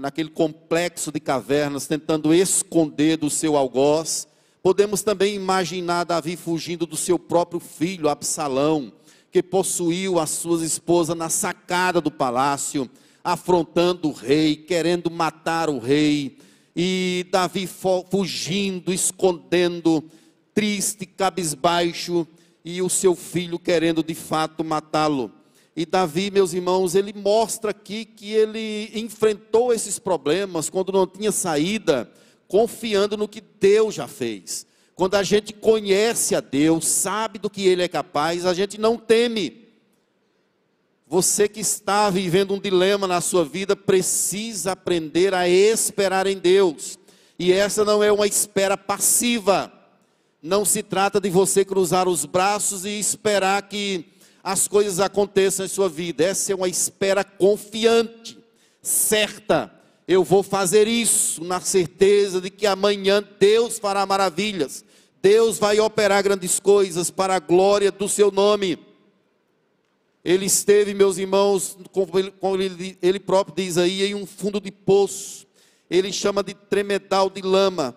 naquele 0.00 0.30
complexo 0.30 1.12
de 1.12 1.20
cavernas, 1.20 1.86
tentando 1.86 2.34
esconder 2.34 3.18
do 3.18 3.30
seu 3.30 3.56
algoz. 3.56 4.26
Podemos 4.64 5.02
também 5.02 5.36
imaginar 5.36 6.04
Davi 6.04 6.36
fugindo 6.36 6.86
do 6.86 6.96
seu 6.96 7.20
próprio 7.20 7.60
filho, 7.60 8.08
Absalão, 8.08 8.92
que 9.30 9.42
possuiu 9.44 10.18
as 10.18 10.30
suas 10.30 10.60
esposas 10.62 11.16
na 11.16 11.28
sacada 11.28 12.00
do 12.00 12.10
palácio, 12.10 12.90
afrontando 13.24 14.08
o 14.08 14.12
rei, 14.12 14.56
querendo 14.56 15.10
matar 15.10 15.68
o 15.68 15.78
rei. 15.78 16.38
E 16.74 17.26
Davi 17.30 17.68
fugindo, 18.10 18.92
escondendo, 18.92 20.02
triste, 20.54 21.06
cabisbaixo, 21.06 22.26
e 22.64 22.80
o 22.80 22.88
seu 22.88 23.14
filho 23.14 23.58
querendo 23.58 24.02
de 24.02 24.14
fato 24.14 24.62
matá-lo. 24.64 25.32
E 25.74 25.86
Davi, 25.86 26.30
meus 26.30 26.52
irmãos, 26.52 26.94
ele 26.94 27.12
mostra 27.12 27.70
aqui 27.70 28.04
que 28.04 28.30
ele 28.30 28.90
enfrentou 28.94 29.72
esses 29.72 29.98
problemas 29.98 30.68
quando 30.68 30.92
não 30.92 31.06
tinha 31.06 31.32
saída, 31.32 32.10
confiando 32.46 33.16
no 33.16 33.26
que 33.26 33.40
Deus 33.40 33.94
já 33.94 34.06
fez. 34.06 34.66
Quando 34.94 35.14
a 35.14 35.22
gente 35.22 35.52
conhece 35.54 36.34
a 36.34 36.40
Deus, 36.40 36.86
sabe 36.86 37.38
do 37.38 37.48
que 37.48 37.66
Ele 37.66 37.82
é 37.82 37.88
capaz, 37.88 38.44
a 38.44 38.52
gente 38.52 38.78
não 38.78 38.98
teme. 38.98 39.61
Você 41.12 41.46
que 41.46 41.60
está 41.60 42.08
vivendo 42.08 42.54
um 42.54 42.58
dilema 42.58 43.06
na 43.06 43.20
sua 43.20 43.44
vida, 43.44 43.76
precisa 43.76 44.72
aprender 44.72 45.34
a 45.34 45.46
esperar 45.46 46.26
em 46.26 46.38
Deus. 46.38 46.98
E 47.38 47.52
essa 47.52 47.84
não 47.84 48.02
é 48.02 48.10
uma 48.10 48.26
espera 48.26 48.78
passiva. 48.78 49.70
Não 50.42 50.64
se 50.64 50.82
trata 50.82 51.20
de 51.20 51.28
você 51.28 51.66
cruzar 51.66 52.08
os 52.08 52.24
braços 52.24 52.86
e 52.86 52.98
esperar 52.98 53.60
que 53.68 54.06
as 54.42 54.66
coisas 54.66 55.00
aconteçam 55.00 55.66
em 55.66 55.68
sua 55.68 55.86
vida. 55.86 56.24
Essa 56.24 56.52
é 56.52 56.54
uma 56.54 56.66
espera 56.66 57.22
confiante, 57.22 58.38
certa. 58.80 59.70
Eu 60.08 60.24
vou 60.24 60.42
fazer 60.42 60.88
isso 60.88 61.44
na 61.44 61.60
certeza 61.60 62.40
de 62.40 62.48
que 62.48 62.66
amanhã 62.66 63.22
Deus 63.38 63.78
fará 63.78 64.06
maravilhas. 64.06 64.82
Deus 65.20 65.58
vai 65.58 65.78
operar 65.78 66.22
grandes 66.22 66.58
coisas 66.58 67.10
para 67.10 67.36
a 67.36 67.38
glória 67.38 67.92
do 67.92 68.08
seu 68.08 68.30
nome. 68.30 68.91
Ele 70.24 70.46
esteve, 70.46 70.94
meus 70.94 71.18
irmãos, 71.18 71.76
como 71.92 72.60
ele, 72.62 72.96
ele 73.02 73.18
próprio 73.18 73.56
diz 73.56 73.76
aí, 73.76 74.04
em 74.04 74.14
um 74.14 74.24
fundo 74.24 74.60
de 74.60 74.70
poço. 74.70 75.46
Ele 75.90 76.12
chama 76.12 76.42
de 76.42 76.54
tremedal 76.54 77.28
de 77.28 77.42
lama. 77.42 77.96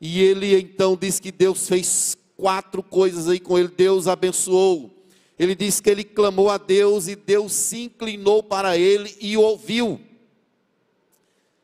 E 0.00 0.20
ele 0.20 0.54
então 0.58 0.96
diz 0.96 1.18
que 1.18 1.32
Deus 1.32 1.66
fez 1.66 2.16
quatro 2.36 2.82
coisas 2.82 3.28
aí 3.28 3.40
com 3.40 3.58
ele. 3.58 3.68
Deus 3.68 4.06
abençoou. 4.06 4.90
Ele 5.38 5.54
diz 5.54 5.80
que 5.80 5.88
ele 5.88 6.04
clamou 6.04 6.50
a 6.50 6.58
Deus 6.58 7.08
e 7.08 7.16
Deus 7.16 7.52
se 7.52 7.84
inclinou 7.84 8.42
para 8.42 8.76
ele 8.76 9.16
e 9.18 9.36
ouviu. 9.36 10.00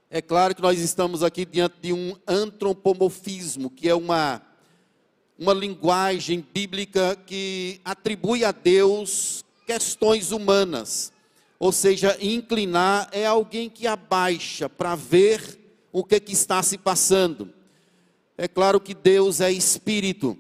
É 0.09 0.21
claro 0.21 0.55
que 0.57 0.63
nós 0.63 0.81
estamos 0.81 1.23
aqui 1.23 1.45
diante 1.45 1.77
de 1.81 1.93
um 1.93 2.17
antropomorfismo, 2.27 3.71
que 3.71 3.89
é 3.89 3.95
uma, 3.95 4.43
uma 5.39 5.55
linguagem 5.55 6.45
bíblica 6.53 7.15
que 7.15 7.81
atribui 7.85 8.45
a 8.45 8.51
Deus 8.51 9.45
questões 9.71 10.33
humanas. 10.33 11.13
Ou 11.57 11.71
seja, 11.71 12.19
inclinar 12.21 13.09
é 13.13 13.25
alguém 13.25 13.71
que 13.71 13.87
abaixa 13.87 14.69
para 14.69 14.97
ver 14.97 15.61
o 15.93 16.03
que, 16.03 16.19
que 16.19 16.33
está 16.33 16.61
se 16.61 16.77
passando. 16.77 17.53
É 18.37 18.49
claro 18.49 18.81
que 18.81 18.95
Deus 18.95 19.41
é 19.41 19.53
espírito, 19.53 20.37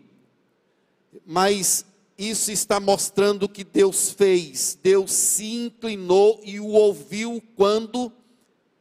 mas 1.25 1.85
isso 2.19 2.51
está 2.51 2.81
mostrando 2.81 3.45
o 3.45 3.49
que 3.49 3.63
Deus 3.63 4.11
fez. 4.11 4.77
Deus 4.83 5.13
se 5.13 5.45
inclinou 5.45 6.41
e 6.43 6.59
o 6.59 6.67
ouviu 6.67 7.41
quando 7.55 8.13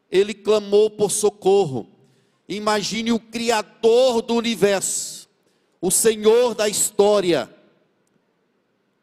ele 0.09 0.33
clamou 0.33 0.89
por 0.89 1.11
socorro. 1.11 1.87
Imagine 2.47 3.11
o 3.11 3.19
Criador 3.19 4.23
do 4.23 4.33
universo, 4.33 5.29
o 5.79 5.91
Senhor 5.91 6.55
da 6.55 6.67
história, 6.67 7.47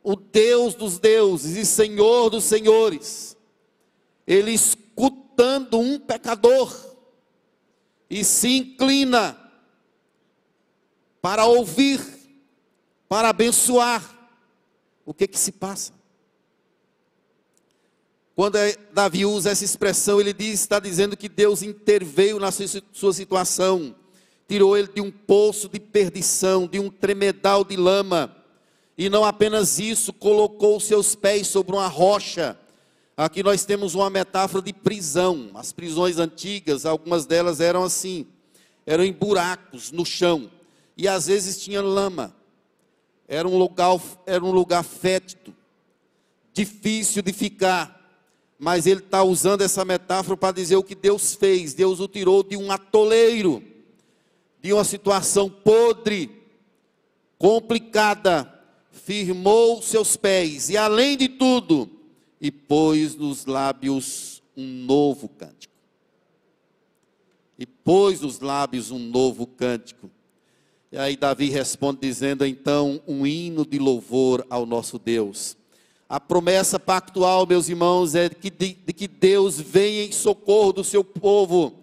o 0.09 0.15
Deus 0.15 0.77
dos 0.77 1.01
deuses 1.01 1.57
e 1.57 1.67
Senhor 1.67 2.31
dos 2.31 2.45
senhores, 2.45 3.37
ele 4.25 4.53
escutando 4.53 5.81
um 5.81 5.99
pecador 5.99 6.73
e 8.09 8.23
se 8.23 8.57
inclina 8.57 9.37
para 11.21 11.47
ouvir, 11.47 12.01
para 13.09 13.31
abençoar. 13.31 14.31
O 15.05 15.13
que 15.13 15.27
que 15.27 15.37
se 15.37 15.51
passa? 15.51 15.93
Quando 18.37 18.59
é, 18.59 18.77
Davi 18.93 19.27
usa 19.27 19.51
essa 19.51 19.65
expressão, 19.65 20.21
ele 20.21 20.33
diz, 20.33 20.61
está 20.61 20.79
dizendo 20.79 21.17
que 21.17 21.29
Deus 21.29 21.63
interveio 21.63 22.39
na 22.39 22.53
sua 22.53 23.13
situação, 23.13 23.93
tirou 24.47 24.77
ele 24.77 24.87
de 24.87 25.01
um 25.01 25.11
poço 25.11 25.69
de 25.69 25.81
perdição, 25.81 26.69
de 26.69 26.79
um 26.79 26.91
tremedal 26.91 27.65
de 27.65 27.75
lama, 27.75 28.36
e 28.97 29.09
não 29.09 29.25
apenas 29.25 29.79
isso, 29.79 30.13
colocou 30.13 30.81
seus 30.81 31.15
pés 31.15 31.47
sobre 31.47 31.75
uma 31.75 31.87
rocha. 31.87 32.59
Aqui 33.17 33.43
nós 33.43 33.65
temos 33.65 33.95
uma 33.95 34.09
metáfora 34.09 34.63
de 34.63 34.73
prisão. 34.73 35.51
As 35.55 35.73
prisões 35.73 36.19
antigas, 36.19 36.87
algumas 36.87 37.27
delas 37.27 37.61
eram 37.61 37.85
assim, 37.85 38.27
eram 38.85 39.05
em 39.05 39.13
buracos 39.13 39.91
no 39.91 40.05
chão, 40.05 40.51
e 40.97 41.07
às 41.07 41.27
vezes 41.27 41.61
tinha 41.63 41.83
lama. 41.83 42.35
Era 43.29 43.47
um 43.47 43.59
lugar, 43.59 44.01
era 44.25 44.45
um 44.45 44.53
lugar 44.53 44.85
fétido, 44.85 45.55
difícil 46.53 47.23
de 47.23 47.33
ficar 47.33 47.97
mas 48.59 48.87
ele 48.87 49.01
está 49.01 49.23
usando 49.23 49.63
essa 49.63 49.85
metáfora 49.85 50.37
para 50.37 50.55
dizer 50.55 50.77
o 50.77 50.83
que 50.83 50.95
Deus 50.95 51.35
fez. 51.35 51.75
Deus 51.75 52.01
o 52.01 52.09
tirou 52.09 52.43
de 52.43 52.57
um 52.57 52.73
atoleiro, 52.73 53.63
de 54.63 54.73
uma 54.73 54.85
situação 54.85 55.51
podre, 55.51 56.31
complicada, 57.39 58.53
firmou 59.07 59.81
seus 59.81 60.17
pés 60.17 60.69
e, 60.69 60.77
além 60.77 61.17
de 61.17 61.29
tudo, 61.29 61.89
e 62.41 62.51
pôs 62.51 63.15
nos 63.15 63.47
lábios 63.47 64.43
um 64.57 64.67
novo 64.67 65.29
cântico. 65.29 65.73
E 67.57 67.65
pôs 67.65 68.21
nos 68.21 68.41
lábios 68.41 68.91
um 68.91 68.99
novo 68.99 69.47
cântico. 69.47 70.11
E 70.91 70.99
aí 70.99 71.17
Davi 71.17 71.51
responde 71.51 72.01
dizendo 72.01 72.45
então 72.45 73.01
um 73.07 73.25
hino 73.25 73.65
de 73.65 73.79
louvor 73.79 74.45
ao 74.51 74.67
nosso 74.67 74.99
Deus. 74.99 75.57
A 76.09 76.19
promessa 76.19 76.81
pactual, 76.81 77.47
meus 77.47 77.69
irmãos, 77.69 78.17
é 78.17 78.29
de 78.29 78.35
que, 78.35 78.51
de, 78.51 78.75
de 78.75 78.93
que 78.93 79.07
Deus 79.07 79.61
venha 79.61 80.03
em 80.03 80.11
socorro 80.11 80.73
do 80.73 80.85
seu 80.85 81.05
povo. 81.05 81.75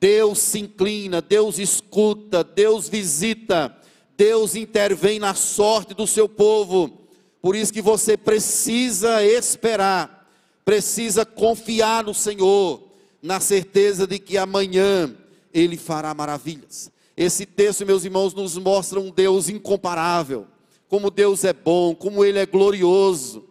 Deus 0.00 0.38
se 0.38 0.60
inclina, 0.60 1.20
Deus 1.20 1.58
escuta, 1.58 2.42
Deus 2.42 2.88
visita, 2.88 3.78
Deus 4.22 4.54
intervém 4.54 5.18
na 5.18 5.34
sorte 5.34 5.94
do 5.94 6.06
seu 6.06 6.28
povo. 6.28 7.08
Por 7.40 7.56
isso 7.56 7.72
que 7.72 7.82
você 7.82 8.16
precisa 8.16 9.24
esperar, 9.24 10.30
precisa 10.64 11.26
confiar 11.26 12.04
no 12.04 12.14
Senhor, 12.14 12.84
na 13.20 13.40
certeza 13.40 14.06
de 14.06 14.20
que 14.20 14.38
amanhã 14.38 15.12
Ele 15.52 15.76
fará 15.76 16.14
maravilhas. 16.14 16.88
Esse 17.16 17.44
texto, 17.44 17.84
meus 17.84 18.04
irmãos, 18.04 18.32
nos 18.32 18.56
mostra 18.56 19.00
um 19.00 19.10
Deus 19.10 19.48
incomparável 19.48 20.46
como 20.88 21.10
Deus 21.10 21.42
é 21.42 21.52
bom, 21.52 21.92
como 21.92 22.24
Ele 22.24 22.38
é 22.38 22.46
glorioso, 22.46 23.42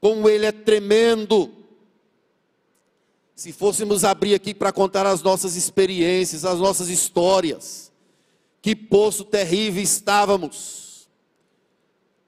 como 0.00 0.28
Ele 0.28 0.46
é 0.46 0.52
tremendo. 0.52 1.50
Se 3.34 3.52
fôssemos 3.52 4.04
abrir 4.04 4.36
aqui 4.36 4.54
para 4.54 4.70
contar 4.70 5.06
as 5.06 5.24
nossas 5.24 5.56
experiências, 5.56 6.44
as 6.44 6.60
nossas 6.60 6.88
histórias, 6.88 7.90
que 8.64 8.74
poço 8.74 9.26
terrível 9.26 9.82
estávamos. 9.82 11.06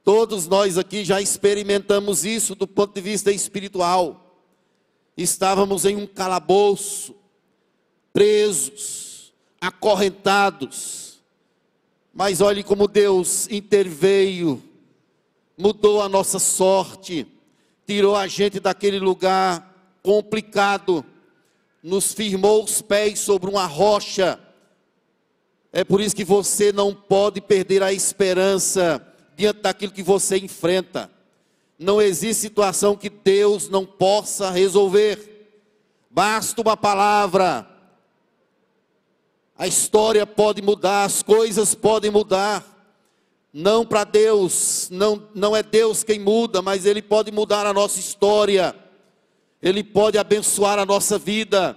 Todos 0.04 0.46
nós 0.46 0.76
aqui 0.76 1.02
já 1.02 1.18
experimentamos 1.18 2.26
isso 2.26 2.54
do 2.54 2.68
ponto 2.68 2.92
de 2.92 3.00
vista 3.00 3.32
espiritual. 3.32 4.38
Estávamos 5.16 5.86
em 5.86 5.96
um 5.96 6.06
calabouço, 6.06 7.16
presos, 8.12 9.32
acorrentados, 9.58 11.22
mas 12.12 12.42
olhe 12.42 12.62
como 12.62 12.86
Deus 12.86 13.48
interveio, 13.48 14.62
mudou 15.56 16.02
a 16.02 16.08
nossa 16.08 16.38
sorte, 16.38 17.26
tirou 17.86 18.14
a 18.14 18.26
gente 18.26 18.60
daquele 18.60 18.98
lugar 18.98 19.74
complicado, 20.02 21.02
nos 21.82 22.12
firmou 22.12 22.62
os 22.62 22.82
pés 22.82 23.20
sobre 23.20 23.48
uma 23.48 23.64
rocha. 23.64 24.45
É 25.76 25.84
por 25.84 26.00
isso 26.00 26.16
que 26.16 26.24
você 26.24 26.72
não 26.72 26.94
pode 26.94 27.38
perder 27.38 27.82
a 27.82 27.92
esperança 27.92 29.06
diante 29.36 29.60
daquilo 29.60 29.92
que 29.92 30.02
você 30.02 30.38
enfrenta. 30.38 31.10
Não 31.78 32.00
existe 32.00 32.40
situação 32.40 32.96
que 32.96 33.10
Deus 33.10 33.68
não 33.68 33.84
possa 33.84 34.50
resolver. 34.50 35.50
Basta 36.10 36.62
uma 36.62 36.78
palavra, 36.78 37.68
a 39.54 39.66
história 39.66 40.26
pode 40.26 40.62
mudar, 40.62 41.04
as 41.04 41.22
coisas 41.22 41.74
podem 41.74 42.10
mudar. 42.10 42.64
Não 43.52 43.84
para 43.84 44.04
Deus, 44.04 44.88
não, 44.90 45.28
não 45.34 45.54
é 45.54 45.62
Deus 45.62 46.02
quem 46.02 46.18
muda, 46.18 46.62
mas 46.62 46.86
Ele 46.86 47.02
pode 47.02 47.30
mudar 47.30 47.66
a 47.66 47.74
nossa 47.74 48.00
história, 48.00 48.74
Ele 49.60 49.84
pode 49.84 50.16
abençoar 50.16 50.78
a 50.78 50.86
nossa 50.86 51.18
vida, 51.18 51.76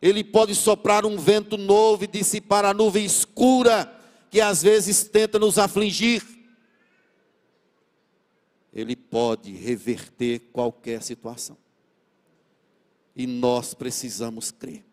Ele 0.00 0.24
pode 0.24 0.54
soprar 0.54 1.04
um 1.04 1.18
vento 1.18 1.56
novo 1.56 2.04
e 2.04 2.06
dissipar 2.06 2.64
a 2.64 2.72
nuvem 2.72 3.04
escura 3.04 3.92
que 4.30 4.40
às 4.40 4.62
vezes 4.62 5.04
tenta 5.04 5.38
nos 5.38 5.58
afligir. 5.58 6.22
Ele 8.72 8.94
pode 8.94 9.52
reverter 9.52 10.38
qualquer 10.52 11.02
situação. 11.02 11.58
E 13.14 13.26
nós 13.26 13.74
precisamos 13.74 14.50
crer. 14.50 14.84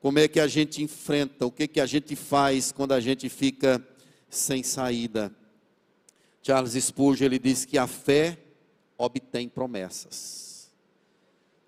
Como 0.00 0.18
é 0.18 0.26
que 0.26 0.40
a 0.40 0.48
gente 0.48 0.82
enfrenta? 0.82 1.46
O 1.46 1.52
que, 1.52 1.68
que 1.68 1.80
a 1.80 1.86
gente 1.86 2.16
faz 2.16 2.72
quando 2.72 2.92
a 2.92 3.00
gente 3.00 3.28
fica 3.28 3.86
sem 4.28 4.62
saída? 4.62 5.32
Charles 6.42 6.72
Spurgeon 6.72 7.26
ele 7.26 7.38
diz 7.38 7.64
que 7.64 7.78
a 7.78 7.86
fé 7.86 8.36
obtém 8.98 9.48
promessas. 9.48 10.51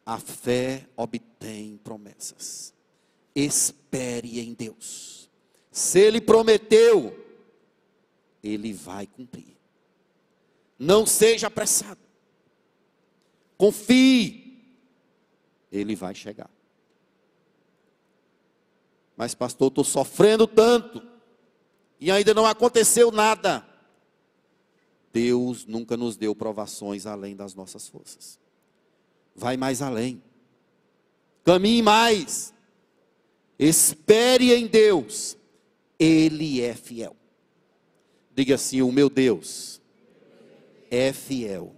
A 0.04 0.18
fé 0.18 0.86
obtém 0.96 1.78
promessas. 1.82 2.74
Espere 3.34 4.40
em 4.40 4.52
Deus. 4.52 5.30
Se 5.70 5.98
ele 5.98 6.20
prometeu, 6.20 7.18
ele 8.42 8.72
vai 8.72 9.06
cumprir. 9.06 9.56
Não 10.78 11.06
seja 11.06 11.46
apressado. 11.46 12.00
Confie. 13.56 14.62
Ele 15.72 15.96
vai 15.96 16.14
chegar. 16.14 16.50
Mas, 19.16 19.34
pastor, 19.34 19.68
estou 19.68 19.84
sofrendo 19.84 20.46
tanto 20.46 21.02
e 22.00 22.10
ainda 22.10 22.34
não 22.34 22.46
aconteceu 22.46 23.10
nada. 23.10 23.66
Deus 25.12 25.64
nunca 25.64 25.96
nos 25.96 26.16
deu 26.16 26.34
provações 26.34 27.06
além 27.06 27.34
das 27.36 27.54
nossas 27.54 27.88
forças. 27.88 28.38
Vai 29.34 29.56
mais 29.56 29.82
além. 29.82 30.22
Caminhe 31.44 31.82
mais. 31.82 32.54
Espere 33.58 34.52
em 34.52 34.66
Deus. 34.66 35.36
Ele 35.98 36.60
é 36.60 36.74
fiel. 36.74 37.16
Diga 38.34 38.54
assim: 38.54 38.82
o 38.82 38.90
meu 38.90 39.08
Deus 39.08 39.80
é 40.90 41.12
fiel. 41.12 41.74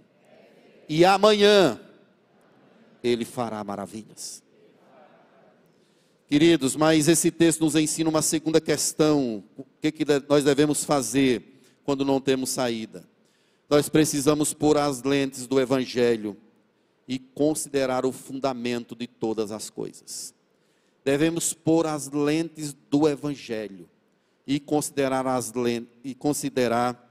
E 0.89 1.03
amanhã 1.03 1.79
ele 3.03 3.25
fará 3.25 3.63
maravilhas. 3.63 4.43
Queridos, 6.27 6.75
mas 6.75 7.07
esse 7.07 7.31
texto 7.31 7.61
nos 7.61 7.75
ensina 7.75 8.09
uma 8.09 8.21
segunda 8.21 8.59
questão: 8.59 9.43
o 9.57 9.65
que, 9.81 9.91
que 9.91 10.05
nós 10.27 10.43
devemos 10.43 10.83
fazer 10.83 11.61
quando 11.83 12.03
não 12.03 12.19
temos 12.19 12.49
saída. 12.49 13.07
Nós 13.69 13.87
precisamos 13.87 14.53
pôr 14.53 14.77
as 14.77 15.03
lentes 15.03 15.47
do 15.47 15.59
Evangelho 15.59 16.35
e 17.07 17.17
considerar 17.17 18.05
o 18.05 18.11
fundamento 18.11 18.95
de 18.95 19.07
todas 19.07 19.51
as 19.51 19.69
coisas. 19.69 20.33
Devemos 21.05 21.53
pôr 21.53 21.87
as 21.87 22.09
lentes 22.09 22.75
do 22.89 23.07
Evangelho 23.07 23.89
e 24.45 24.59
considerar, 24.59 25.25
as 25.25 25.53
lentes, 25.53 25.97
e 26.03 26.13
considerar 26.13 27.07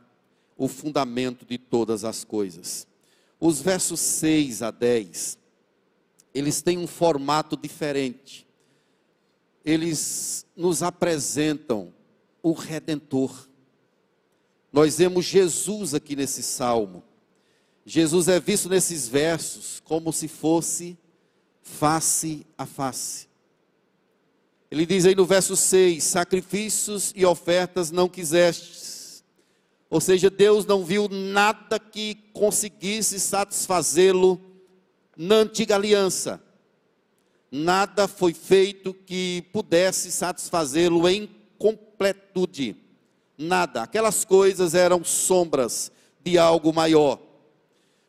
o 0.57 0.69
fundamento 0.69 1.47
de 1.47 1.57
todas 1.57 2.05
as 2.05 2.25
coisas. 2.25 2.87
Os 3.39 3.61
versos 3.61 4.01
6 4.01 4.63
a 4.63 4.71
10, 4.71 5.39
eles 6.35 6.63
têm 6.63 6.79
um 6.79 6.87
formato 6.87 7.57
diferente. 7.57 8.47
Eles 9.65 10.47
nos 10.55 10.83
apresentam 10.83 11.93
o 12.43 12.53
Redentor. 12.53 13.49
Nós 14.73 14.99
vemos 14.99 15.25
Jesus 15.25 15.95
aqui 15.95 16.15
nesse 16.15 16.43
salmo. 16.43 17.03
Jesus 17.89 18.27
é 18.27 18.41
visto 18.41 18.69
nesses 18.69 19.07
versos 19.07 19.81
como 19.85 20.13
se 20.13 20.27
fosse 20.27 20.99
face 21.63 22.45
a 22.59 22.67
face. 22.67 23.29
Ele 24.69 24.85
diz 24.85 25.07
aí 25.07 25.15
no 25.15 25.25
verso 25.25 25.55
6: 25.57 26.03
Sacrifícios 26.03 27.13
e 27.15 27.25
ofertas 27.25 27.93
não 27.93 28.09
quisestes. 28.09 29.25
Ou 29.89 30.01
seja, 30.01 30.29
Deus 30.29 30.67
não 30.67 30.85
viu 30.85 31.09
nada 31.09 31.79
que 31.79 32.17
conseguisse 32.33 33.21
satisfazê-lo 33.21 34.41
na 35.17 35.37
antiga 35.37 35.77
aliança. 35.77 36.43
Nada 37.53 38.09
foi 38.09 38.35
feito 38.35 38.93
que 38.93 39.45
pudesse 39.53 40.11
satisfazê-lo 40.11 41.09
em 41.09 41.31
completude 41.57 42.77
nada. 43.39 43.83
Aquelas 43.83 44.25
coisas 44.25 44.75
eram 44.75 45.05
sombras 45.05 45.93
de 46.21 46.37
algo 46.37 46.73
maior. 46.73 47.26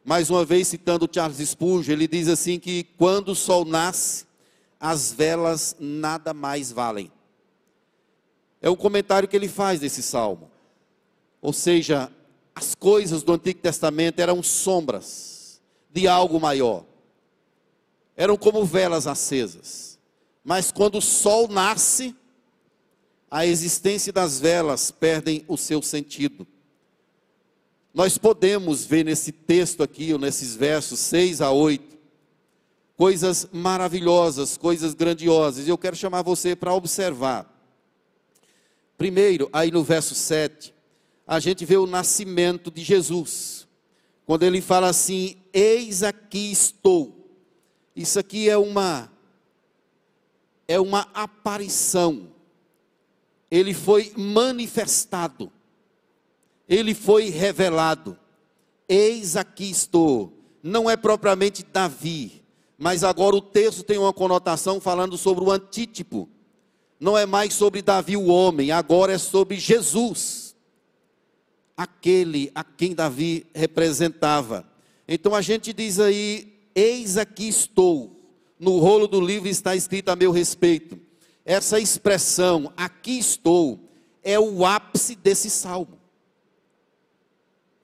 Mais 0.07 0.29
uma 0.29 0.45
vez, 0.45 0.69
citando 0.69 1.09
Charles 1.11 1.49
Spurgeon, 1.49 1.91
ele 1.91 2.07
diz 2.07 2.29
assim 2.29 2.57
que 2.57 2.85
quando 2.97 3.33
o 3.33 3.35
sol 3.35 3.65
nasce, 3.65 4.25
as 4.79 5.11
velas 5.11 5.75
nada 5.77 6.33
mais 6.33 6.71
valem. 6.71 7.11
É 8.61 8.69
o 8.69 8.77
comentário 8.77 9.27
que 9.27 9.35
ele 9.35 9.49
faz 9.49 9.81
desse 9.81 10.01
salmo. 10.01 10.49
Ou 11.41 11.51
seja, 11.51 12.09
as 12.55 12.73
coisas 12.73 13.21
do 13.21 13.33
Antigo 13.33 13.59
Testamento 13.59 14.21
eram 14.21 14.41
sombras 14.41 15.59
de 15.91 16.07
algo 16.07 16.39
maior. 16.39 16.85
Eram 18.15 18.37
como 18.37 18.63
velas 18.63 19.07
acesas. 19.07 19.99
Mas 20.41 20.71
quando 20.71 20.99
o 20.99 21.01
sol 21.01 21.49
nasce, 21.49 22.15
a 23.29 23.45
existência 23.45 24.13
das 24.13 24.39
velas 24.39 24.89
perdem 24.89 25.43
o 25.49 25.57
seu 25.57 25.81
sentido. 25.81 26.47
Nós 27.97 28.15
podemos 28.15 28.85
ver 28.85 29.03
nesse 29.03 29.31
texto 29.31 29.81
aqui, 29.81 30.13
ou 30.13 30.19
nesses 30.19 30.55
versos 30.55 30.99
6 30.99 31.41
a 31.41 31.49
8, 31.49 31.97
coisas 32.95 33.49
maravilhosas, 33.51 34.55
coisas 34.55 34.93
grandiosas. 34.93 35.65
E 35.65 35.71
eu 35.71 35.79
quero 35.79 35.95
chamar 35.95 36.21
você 36.21 36.55
para 36.55 36.75
observar. 36.75 37.51
Primeiro, 38.99 39.49
aí 39.51 39.71
no 39.71 39.83
verso 39.83 40.13
7, 40.13 40.75
a 41.25 41.39
gente 41.39 41.65
vê 41.65 41.75
o 41.75 41.87
nascimento 41.87 42.69
de 42.69 42.83
Jesus. 42.83 43.67
Quando 44.27 44.43
ele 44.43 44.61
fala 44.61 44.89
assim: 44.89 45.37
Eis 45.51 46.03
aqui 46.03 46.51
estou. 46.51 47.27
Isso 47.95 48.19
aqui 48.19 48.47
é 48.47 48.59
uma 48.59 49.11
é 50.67 50.79
uma 50.79 51.07
aparição 51.15 52.29
ele 53.49 53.73
foi 53.73 54.11
manifestado, 54.17 55.51
ele 56.67 56.93
foi 56.93 57.29
revelado. 57.29 58.17
Eis 58.87 59.35
aqui 59.35 59.69
estou. 59.69 60.33
Não 60.61 60.89
é 60.89 60.97
propriamente 60.97 61.63
Davi, 61.63 62.43
mas 62.77 63.03
agora 63.03 63.35
o 63.35 63.41
texto 63.41 63.83
tem 63.83 63.97
uma 63.97 64.11
conotação 64.11 64.81
falando 64.81 65.17
sobre 65.17 65.43
o 65.43 65.51
antítipo. 65.51 66.27
Não 66.99 67.17
é 67.17 67.25
mais 67.25 67.53
sobre 67.53 67.81
Davi 67.81 68.17
o 68.17 68.27
homem, 68.27 68.71
agora 68.71 69.13
é 69.13 69.17
sobre 69.17 69.59
Jesus, 69.59 70.55
aquele 71.75 72.51
a 72.55 72.63
quem 72.63 72.95
Davi 72.95 73.45
representava. 73.53 74.67
Então 75.07 75.35
a 75.35 75.41
gente 75.41 75.71
diz 75.71 75.99
aí: 75.99 76.53
Eis 76.73 77.17
aqui 77.17 77.47
estou. 77.47 78.15
No 78.59 78.79
rolo 78.79 79.07
do 79.07 79.21
livro 79.21 79.47
está 79.47 79.75
escrito 79.75 80.09
a 80.09 80.15
meu 80.15 80.31
respeito 80.31 80.99
essa 81.47 81.79
expressão, 81.79 82.73
aqui 82.75 83.17
estou, 83.17 83.79
é 84.21 84.37
o 84.37 84.65
ápice 84.65 85.15
desse 85.15 85.49
salmo. 85.49 85.96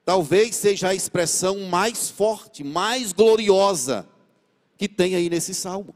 Talvez 0.06 0.56
seja 0.56 0.89
a 0.89 0.96
expressão 0.96 1.60
mais 1.62 2.10
forte, 2.10 2.63
mais 2.63 3.13
gloriosa 3.13 4.08
que 4.78 4.88
tem 4.89 5.16
aí 5.16 5.30
nesse 5.30 5.54
salmo, 5.54 5.96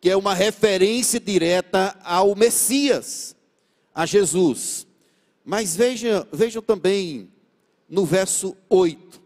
que 0.00 0.08
é 0.08 0.16
uma 0.16 0.34
referência 0.34 1.20
direta 1.20 1.96
ao 2.02 2.34
Messias, 2.34 3.36
a 3.94 4.06
Jesus. 4.06 4.86
Mas 5.44 5.76
veja, 5.76 6.26
vejam 6.32 6.62
também 6.62 7.30
no 7.88 8.06
verso 8.06 8.56
8: 8.70 9.20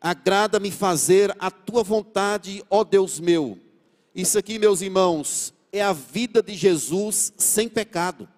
Agrada-me 0.00 0.70
fazer 0.72 1.34
a 1.38 1.50
tua 1.50 1.84
vontade, 1.84 2.64
ó 2.68 2.82
Deus 2.82 3.20
meu. 3.20 3.58
Isso 4.14 4.36
aqui, 4.36 4.58
meus 4.58 4.80
irmãos, 4.82 5.54
é 5.70 5.80
a 5.80 5.92
vida 5.92 6.42
de 6.42 6.54
Jesus 6.54 7.32
sem 7.36 7.68
pecado. 7.68 8.28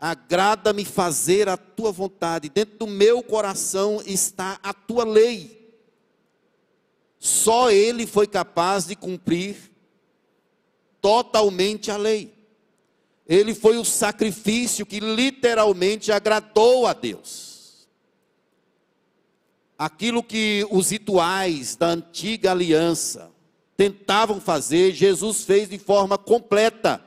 Agrada-me 0.00 0.84
fazer 0.84 1.48
a 1.48 1.56
tua 1.56 1.92
vontade, 1.92 2.48
dentro 2.48 2.78
do 2.78 2.86
meu 2.86 3.22
coração 3.22 4.02
está 4.06 4.58
a 4.62 4.72
tua 4.72 5.04
lei. 5.04 5.60
Só 7.18 7.70
Ele 7.70 8.06
foi 8.06 8.26
capaz 8.26 8.86
de 8.86 8.96
cumprir 8.96 9.70
totalmente 11.02 11.90
a 11.90 11.98
lei. 11.98 12.32
Ele 13.26 13.54
foi 13.54 13.76
o 13.76 13.84
sacrifício 13.84 14.86
que 14.86 15.00
literalmente 15.00 16.10
agradou 16.10 16.86
a 16.86 16.92
Deus. 16.92 17.86
Aquilo 19.78 20.22
que 20.22 20.66
os 20.70 20.90
rituais 20.90 21.76
da 21.76 21.88
antiga 21.88 22.50
aliança, 22.50 23.30
tentavam 23.76 24.40
fazer, 24.40 24.92
Jesus 24.92 25.44
fez 25.44 25.68
de 25.68 25.78
forma 25.78 26.18
completa. 26.18 27.02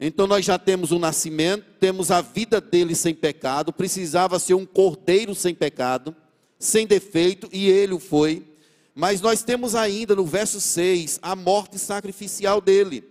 Então 0.00 0.26
nós 0.26 0.44
já 0.44 0.58
temos 0.58 0.92
o 0.92 0.98
nascimento, 0.98 1.64
temos 1.80 2.10
a 2.10 2.20
vida 2.20 2.60
dele 2.60 2.94
sem 2.94 3.14
pecado, 3.14 3.72
precisava 3.72 4.38
ser 4.38 4.54
um 4.54 4.64
cordeiro 4.64 5.34
sem 5.34 5.54
pecado, 5.54 6.14
sem 6.58 6.86
defeito, 6.86 7.48
e 7.52 7.68
ele 7.68 7.94
o 7.94 7.98
foi. 7.98 8.46
Mas 8.94 9.20
nós 9.20 9.42
temos 9.42 9.74
ainda 9.74 10.14
no 10.14 10.24
verso 10.24 10.60
6 10.60 11.18
a 11.20 11.34
morte 11.34 11.78
sacrificial 11.78 12.60
dele. 12.60 13.04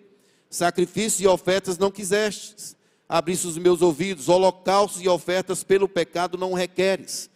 Sacrifícios 0.50 1.22
e 1.22 1.28
ofertas 1.28 1.78
não 1.78 1.92
quisestes. 1.92 2.76
Abriste 3.08 3.48
os 3.48 3.58
meus 3.58 3.82
ouvidos, 3.82 4.30
holocaustos 4.30 5.02
e 5.02 5.08
ofertas 5.08 5.64
pelo 5.64 5.88
pecado 5.88 6.38
não 6.38 6.54
requeres. 6.54 7.30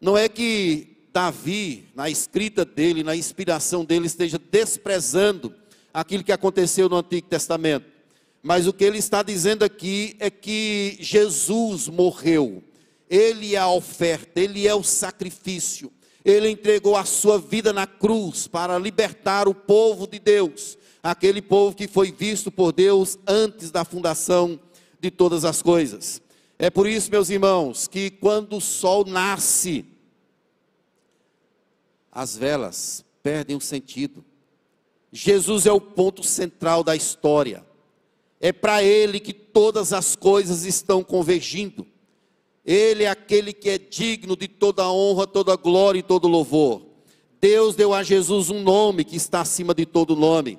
Não 0.00 0.16
é 0.16 0.28
que 0.28 0.96
Davi, 1.12 1.88
na 1.94 2.08
escrita 2.08 2.64
dele, 2.64 3.02
na 3.02 3.16
inspiração 3.16 3.84
dele, 3.84 4.06
esteja 4.06 4.38
desprezando 4.38 5.52
aquilo 5.92 6.22
que 6.22 6.32
aconteceu 6.32 6.88
no 6.88 6.96
Antigo 6.96 7.28
Testamento. 7.28 7.97
Mas 8.42 8.66
o 8.66 8.72
que 8.72 8.84
ele 8.84 8.98
está 8.98 9.22
dizendo 9.22 9.64
aqui 9.64 10.16
é 10.18 10.30
que 10.30 10.96
Jesus 11.00 11.88
morreu, 11.88 12.62
ele 13.10 13.54
é 13.54 13.58
a 13.58 13.68
oferta, 13.68 14.40
ele 14.40 14.66
é 14.66 14.74
o 14.74 14.82
sacrifício, 14.82 15.92
ele 16.24 16.48
entregou 16.48 16.96
a 16.96 17.04
sua 17.04 17.38
vida 17.38 17.72
na 17.72 17.86
cruz 17.86 18.46
para 18.46 18.78
libertar 18.78 19.48
o 19.48 19.54
povo 19.54 20.06
de 20.06 20.18
Deus, 20.18 20.78
aquele 21.02 21.42
povo 21.42 21.74
que 21.74 21.88
foi 21.88 22.12
visto 22.12 22.50
por 22.50 22.72
Deus 22.72 23.18
antes 23.26 23.70
da 23.70 23.84
fundação 23.84 24.58
de 25.00 25.10
todas 25.10 25.44
as 25.44 25.62
coisas. 25.62 26.20
É 26.58 26.70
por 26.70 26.88
isso, 26.88 27.10
meus 27.10 27.30
irmãos, 27.30 27.86
que 27.86 28.10
quando 28.10 28.56
o 28.56 28.60
sol 28.60 29.04
nasce, 29.04 29.84
as 32.10 32.36
velas 32.36 33.04
perdem 33.22 33.56
o 33.56 33.60
sentido. 33.60 34.24
Jesus 35.12 35.66
é 35.66 35.72
o 35.72 35.80
ponto 35.80 36.22
central 36.22 36.82
da 36.82 36.96
história. 36.96 37.64
É 38.40 38.52
para 38.52 38.82
Ele 38.82 39.18
que 39.18 39.32
todas 39.32 39.92
as 39.92 40.14
coisas 40.14 40.64
estão 40.64 41.02
convergindo. 41.02 41.86
Ele 42.64 43.04
é 43.04 43.08
aquele 43.08 43.52
que 43.52 43.70
é 43.70 43.78
digno 43.78 44.36
de 44.36 44.46
toda 44.46 44.90
honra, 44.90 45.26
toda 45.26 45.56
glória 45.56 46.00
e 46.00 46.02
todo 46.02 46.28
louvor. 46.28 46.82
Deus 47.40 47.74
deu 47.74 47.94
a 47.94 48.02
Jesus 48.02 48.50
um 48.50 48.62
nome 48.62 49.04
que 49.04 49.16
está 49.16 49.40
acima 49.40 49.74
de 49.74 49.86
todo 49.86 50.14
nome. 50.16 50.58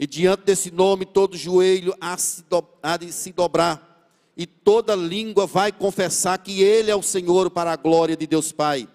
E 0.00 0.06
diante 0.06 0.44
desse 0.44 0.70
nome, 0.70 1.04
todo 1.04 1.36
joelho 1.36 1.94
há 2.00 2.96
de 2.96 3.12
se 3.12 3.32
dobrar. 3.32 4.08
E 4.36 4.46
toda 4.46 4.94
língua 4.94 5.46
vai 5.46 5.72
confessar 5.72 6.38
que 6.38 6.62
Ele 6.62 6.90
é 6.90 6.96
o 6.96 7.02
Senhor 7.02 7.50
para 7.50 7.72
a 7.72 7.76
glória 7.76 8.16
de 8.16 8.26
Deus 8.26 8.52
Pai. 8.52 8.88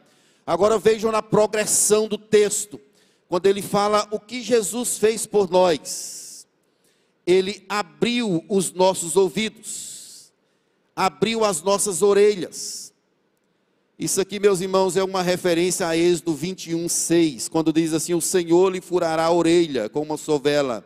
Agora 0.46 0.78
vejam 0.78 1.12
na 1.12 1.22
progressão 1.22 2.08
do 2.08 2.18
texto, 2.18 2.80
quando 3.30 3.46
ele 3.46 3.62
fala 3.62 4.08
o 4.12 4.20
que 4.20 4.42
Jesus 4.42 4.98
fez 4.98 5.26
por 5.26 5.50
nós. 5.50 6.23
Ele 7.26 7.66
abriu 7.68 8.44
os 8.50 8.72
nossos 8.72 9.16
ouvidos. 9.16 10.32
abriu 10.96 11.44
as 11.44 11.62
nossas 11.62 12.04
orelhas. 12.04 12.94
Isso 13.98 14.20
aqui, 14.20 14.40
meus 14.40 14.60
irmãos, 14.60 14.98
é 14.98 15.04
uma 15.04 15.22
referência 15.22 15.88
a 15.88 15.96
Êxodo 15.96 16.34
21, 16.34 16.90
6, 16.90 17.48
quando 17.48 17.72
diz 17.72 17.94
assim: 17.94 18.14
O 18.14 18.22
Senhor 18.22 18.72
lhe 18.72 18.82
furará 18.82 19.26
a 19.26 19.32
orelha 19.32 19.88
com 19.88 20.02
uma 20.02 20.18
sovela, 20.18 20.84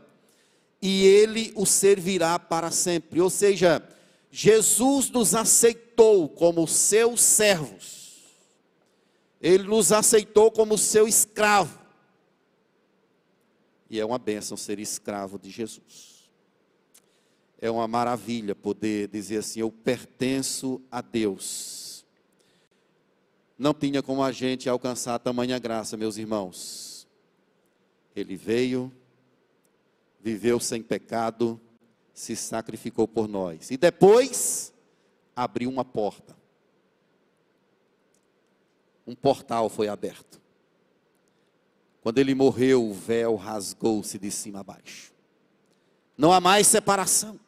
e 0.82 1.06
ele 1.06 1.52
o 1.56 1.66
servirá 1.66 2.38
para 2.38 2.70
sempre. 2.70 3.20
Ou 3.22 3.30
seja, 3.30 3.82
Jesus 4.30 5.10
nos 5.10 5.34
aceitou 5.34 6.30
como 6.30 6.68
seus 6.68 7.22
servos, 7.22 8.18
ele 9.42 9.64
nos 9.64 9.92
aceitou 9.92 10.52
como 10.52 10.78
seu 10.78 11.08
escravo. 11.08 11.80
E 13.90 14.00
é 14.00 14.06
uma 14.06 14.20
bênção 14.20 14.58
ser 14.58 14.80
escravo 14.80 15.40
de 15.40 15.50
Jesus. 15.50 16.17
É 17.60 17.72
uma 17.72 17.88
maravilha 17.88 18.54
poder 18.54 19.08
dizer 19.08 19.38
assim: 19.38 19.62
eu 19.62 19.72
pertenço 19.72 20.82
a 20.92 21.02
Deus. 21.02 22.06
Não 23.58 23.74
tinha 23.74 24.04
como 24.04 24.22
a 24.24 24.32
gente 24.32 24.70
alcançar 24.70 25.18
tamanha 25.20 25.58
graça, 25.58 25.98
meus 25.98 26.18
irmãos. 26.18 27.08
Ele 28.16 28.36
veio, 28.36 28.92
viveu 30.20 30.60
sem 30.60 30.82
pecado, 30.84 31.60
se 32.14 32.36
sacrificou 32.36 33.08
por 33.08 33.28
nós. 33.28 33.72
E 33.72 33.78
depois 33.78 34.74
abriu 35.36 35.70
uma 35.70 35.86
porta. 35.86 36.38
Um 39.06 39.16
portal 39.16 39.70
foi 39.70 39.88
aberto. 39.88 40.42
Quando 42.02 42.20
ele 42.20 42.36
morreu, 42.36 42.88
o 42.90 42.94
véu 42.94 43.36
rasgou-se 43.36 44.18
de 44.20 44.30
cima 44.30 44.60
a 44.60 44.64
baixo. 44.64 45.14
Não 46.18 46.32
há 46.32 46.40
mais 46.40 46.68
separação. 46.68 47.40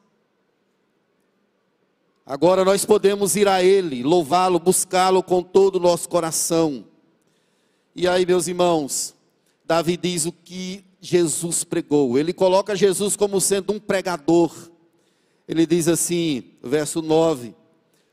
Agora 2.30 2.64
nós 2.64 2.86
podemos 2.86 3.36
ir 3.36 3.48
a 3.48 3.64
Ele, 3.64 4.04
louvá-lo, 4.04 4.60
buscá-lo 4.60 5.24
com 5.24 5.42
todo 5.42 5.78
o 5.78 5.80
nosso 5.80 6.08
coração. 6.08 6.86
E 7.96 8.08
aí, 8.08 8.24
meus 8.24 8.48
irmãos, 8.48 9.16
Davi 9.66 9.98
diz 9.98 10.28
o 10.28 10.32
que 10.32 10.86
Jesus 11.02 11.64
pregou. 11.64 12.20
Ele 12.20 12.32
coloca 12.32 12.76
Jesus 12.76 13.16
como 13.16 13.42
sendo 13.42 13.74
um 13.74 13.80
pregador. 13.80 14.56
Ele 15.48 15.66
diz 15.66 15.88
assim, 15.88 16.44
verso 16.62 17.02
9: 17.02 17.56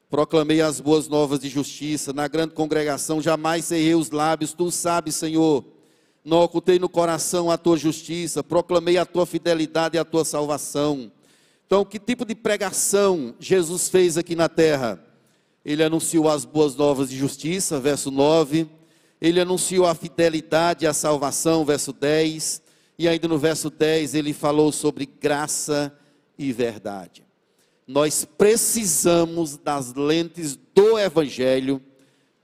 Proclamei 0.08 0.62
as 0.62 0.80
boas 0.80 1.08
novas 1.08 1.40
de 1.40 1.50
justiça, 1.50 2.10
na 2.14 2.26
grande 2.26 2.54
congregação 2.54 3.20
jamais 3.20 3.66
cerrei 3.66 3.94
os 3.94 4.10
lábios, 4.10 4.54
tu 4.54 4.70
sabes, 4.70 5.14
Senhor 5.14 5.62
não 6.24 6.42
ocultei 6.42 6.76
no 6.76 6.88
coração 6.88 7.52
a 7.52 7.56
tua 7.56 7.76
justiça, 7.76 8.42
proclamei 8.42 8.96
a 8.98 9.06
tua 9.06 9.24
fidelidade 9.24 9.96
e 9.96 9.98
a 10.00 10.04
tua 10.04 10.24
salvação. 10.24 11.12
Então, 11.66 11.84
que 11.84 11.98
tipo 11.98 12.24
de 12.24 12.34
pregação 12.34 13.34
Jesus 13.40 13.88
fez 13.88 14.16
aqui 14.16 14.36
na 14.36 14.48
terra? 14.48 15.04
Ele 15.64 15.82
anunciou 15.82 16.28
as 16.28 16.44
boas 16.44 16.76
novas 16.76 17.10
de 17.10 17.16
justiça, 17.16 17.80
verso 17.80 18.08
9. 18.08 18.68
Ele 19.20 19.40
anunciou 19.40 19.84
a 19.84 19.94
fidelidade 19.94 20.86
a 20.86 20.92
salvação, 20.92 21.64
verso 21.64 21.92
10. 21.92 22.62
E 22.96 23.08
ainda 23.08 23.26
no 23.26 23.36
verso 23.36 23.68
10 23.68 24.14
ele 24.14 24.32
falou 24.32 24.70
sobre 24.70 25.06
graça 25.06 25.92
e 26.38 26.52
verdade. 26.52 27.26
Nós 27.84 28.24
precisamos 28.24 29.56
das 29.56 29.92
lentes 29.92 30.56
do 30.74 30.98
Evangelho 30.98 31.82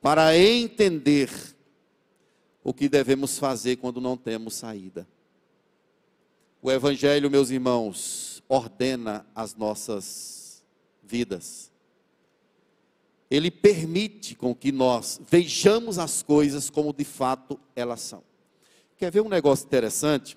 para 0.01 0.37
entender 0.37 1.31
o 2.65 2.75
que 2.75 2.89
devemos 2.89 3.39
fazer 3.39 3.77
quando 3.77 4.01
não 4.01 4.17
temos 4.17 4.55
saída. 4.55 5.07
O 6.61 6.71
Evangelho, 6.71 7.31
meus 7.31 7.51
irmãos, 7.51 8.32
ordena 8.49 9.27
as 9.35 9.55
nossas 9.55 10.63
vidas. 11.03 11.71
Ele 13.31 13.51
permite 13.51 14.35
com 14.35 14.55
que 14.55 14.71
nós 14.71 15.21
vejamos 15.29 15.99
as 15.99 16.23
coisas 16.23 16.69
como 16.69 16.93
de 16.93 17.05
fato 17.05 17.59
elas 17.75 18.01
são. 18.01 18.23
Quer 18.97 19.11
ver 19.11 19.23
um 19.23 19.29
negócio 19.29 19.65
interessante? 19.67 20.37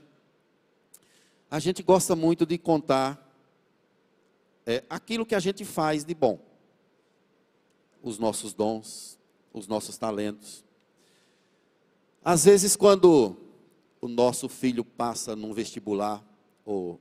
A 1.52 1.60
gente 1.60 1.84
gosta 1.84 2.16
muito 2.16 2.46
de 2.46 2.58
contar 2.58 3.22
é, 4.66 4.84
aquilo 4.90 5.26
que 5.26 5.36
a 5.36 5.40
gente 5.40 5.64
faz 5.64 6.04
de 6.04 6.16
bom, 6.16 6.40
os 8.02 8.18
nossos 8.18 8.54
dons, 8.54 9.20
os 9.54 9.68
nossos 9.68 9.98
talentos. 9.98 10.66
Às 12.24 12.46
vezes, 12.46 12.76
quando 12.76 13.38
o 14.02 14.08
nosso 14.08 14.50
filho 14.50 14.84
passa 14.84 15.36
num 15.36 15.54
vestibular, 15.54 16.24
ou 16.66 17.00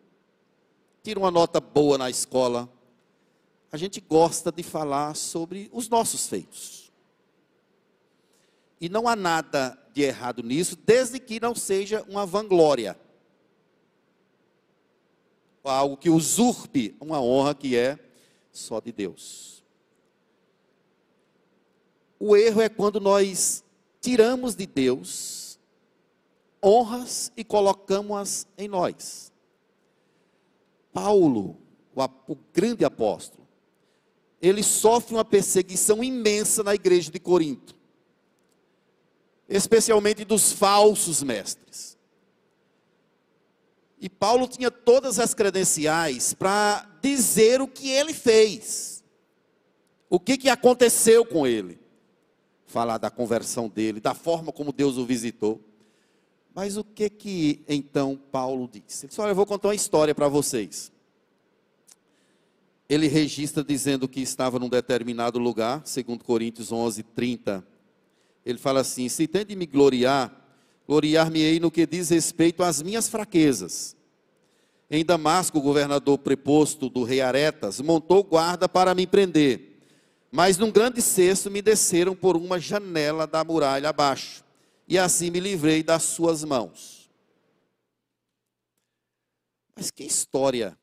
tira 1.04 1.20
uma 1.20 1.30
nota 1.30 1.60
boa 1.60 1.98
na 1.98 2.08
escola, 2.08 2.66
a 3.70 3.76
gente 3.76 4.00
gosta 4.00 4.50
de 4.50 4.62
falar 4.62 5.14
sobre 5.14 5.68
os 5.70 5.86
nossos 5.86 6.26
feitos. 6.26 6.90
E 8.80 8.88
não 8.88 9.06
há 9.06 9.14
nada 9.14 9.78
de 9.92 10.00
errado 10.00 10.42
nisso, 10.42 10.76
desde 10.76 11.20
que 11.20 11.38
não 11.38 11.54
seja 11.54 12.02
uma 12.08 12.24
vanglória. 12.24 12.98
Algo 15.62 15.98
que 15.98 16.08
usurpe 16.08 16.96
uma 16.98 17.20
honra 17.20 17.54
que 17.54 17.76
é 17.76 17.98
só 18.50 18.80
de 18.80 18.90
Deus. 18.90 19.62
O 22.18 22.34
erro 22.34 22.62
é 22.62 22.68
quando 22.70 22.98
nós 22.98 23.62
tiramos 24.00 24.54
de 24.54 24.66
Deus 24.66 25.58
honras 26.64 27.30
e 27.36 27.44
colocamos-as 27.44 28.46
em 28.56 28.68
nós. 28.68 29.33
Paulo, 30.94 31.58
o, 32.28 32.36
grande 32.52 32.84
apóstolo, 32.84 33.46
ele 34.40 34.62
sofre 34.62 35.14
uma 35.14 35.24
perseguição 35.24 36.02
imensa 36.04 36.62
na 36.62 36.74
igreja 36.74 37.10
de 37.10 37.18
Corinto, 37.18 37.76
especialmente 39.48 40.24
dos 40.24 40.52
falsos 40.52 41.22
mestres. 41.22 41.98
E 44.00 44.08
Paulo 44.08 44.46
tinha 44.46 44.70
todas 44.70 45.18
as 45.18 45.34
credenciais 45.34 46.32
para 46.32 46.88
dizer 47.02 47.60
o 47.60 47.66
que 47.66 47.90
ele 47.90 48.14
fez, 48.14 49.02
o 50.08 50.20
que, 50.20 50.36
que 50.36 50.48
aconteceu 50.48 51.26
com 51.26 51.46
ele 51.46 51.80
falar 52.66 52.98
da 52.98 53.10
conversão 53.10 53.68
dele, 53.68 54.00
da 54.00 54.14
forma 54.14 54.52
como 54.52 54.72
Deus 54.72 54.96
o 54.96 55.06
visitou. 55.06 55.60
Mas 56.54 56.76
o 56.76 56.84
que 56.84 57.10
que 57.10 57.64
então 57.68 58.18
Paulo 58.30 58.68
disse? 58.72 59.04
Ele 59.04 59.08
disse: 59.08 59.20
Olha, 59.20 59.30
eu 59.30 59.34
vou 59.34 59.46
contar 59.46 59.68
uma 59.68 59.74
história 59.74 60.14
para 60.14 60.28
vocês. 60.28 60.92
Ele 62.88 63.08
registra 63.08 63.64
dizendo 63.64 64.06
que 64.06 64.20
estava 64.20 64.58
num 64.58 64.68
determinado 64.68 65.38
lugar, 65.38 65.82
segundo 65.84 66.22
Coríntios 66.22 66.70
11, 66.70 67.02
30. 67.02 67.66
Ele 68.46 68.58
fala 68.58 68.80
assim: 68.80 69.08
Se 69.08 69.26
tem 69.26 69.44
de 69.44 69.56
me 69.56 69.66
gloriar, 69.66 70.32
gloriar-me-ei 70.86 71.58
no 71.58 71.70
que 71.70 71.86
diz 71.86 72.10
respeito 72.10 72.62
às 72.62 72.80
minhas 72.82 73.08
fraquezas. 73.08 73.96
Em 74.90 75.04
Damasco, 75.04 75.58
o 75.58 75.62
governador 75.62 76.18
preposto 76.18 76.88
do 76.88 77.02
rei 77.02 77.20
Aretas 77.20 77.80
montou 77.80 78.22
guarda 78.22 78.68
para 78.68 78.94
me 78.94 79.06
prender 79.06 79.74
mas 80.36 80.58
num 80.58 80.72
grande 80.72 81.00
cesto 81.00 81.48
me 81.48 81.62
desceram 81.62 82.12
por 82.12 82.36
uma 82.36 82.58
janela 82.58 83.24
da 83.24 83.44
muralha 83.44 83.90
abaixo, 83.90 84.43
e 84.86 84.98
assim 84.98 85.30
me 85.30 85.40
livrei 85.40 85.82
das 85.82 86.02
suas 86.02 86.44
mãos. 86.44 87.10
Mas 89.74 89.90
que 89.90 90.04
história! 90.04 90.78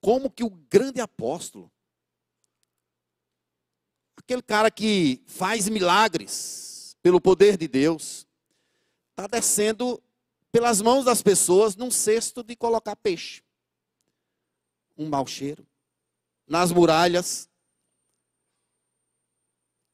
Como 0.00 0.30
que 0.30 0.42
o 0.42 0.50
grande 0.50 1.00
apóstolo, 1.00 1.70
aquele 4.16 4.42
cara 4.42 4.70
que 4.70 5.22
faz 5.26 5.68
milagres 5.68 6.96
pelo 7.02 7.20
poder 7.20 7.56
de 7.56 7.68
Deus, 7.68 8.26
está 9.10 9.26
descendo 9.26 10.02
pelas 10.50 10.80
mãos 10.80 11.04
das 11.04 11.22
pessoas 11.22 11.76
num 11.76 11.90
cesto 11.90 12.42
de 12.42 12.56
colocar 12.56 12.96
peixe. 12.96 13.42
Um 14.96 15.08
mau 15.08 15.26
cheiro. 15.26 15.66
Nas 16.46 16.72
muralhas, 16.72 17.48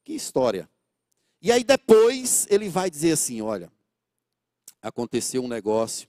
que 0.04 0.12
história. 0.12 0.70
E 1.40 1.52
aí 1.52 1.62
depois 1.62 2.46
ele 2.50 2.68
vai 2.68 2.90
dizer 2.90 3.12
assim: 3.12 3.40
olha, 3.40 3.70
aconteceu 4.80 5.42
um 5.42 5.48
negócio. 5.48 6.08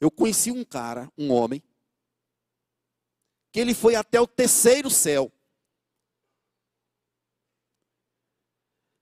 Eu 0.00 0.10
conheci 0.10 0.50
um 0.50 0.64
cara, 0.64 1.10
um 1.16 1.32
homem, 1.32 1.62
que 3.52 3.60
ele 3.60 3.74
foi 3.74 3.94
até 3.94 4.20
o 4.20 4.26
terceiro 4.26 4.90
céu. 4.90 5.32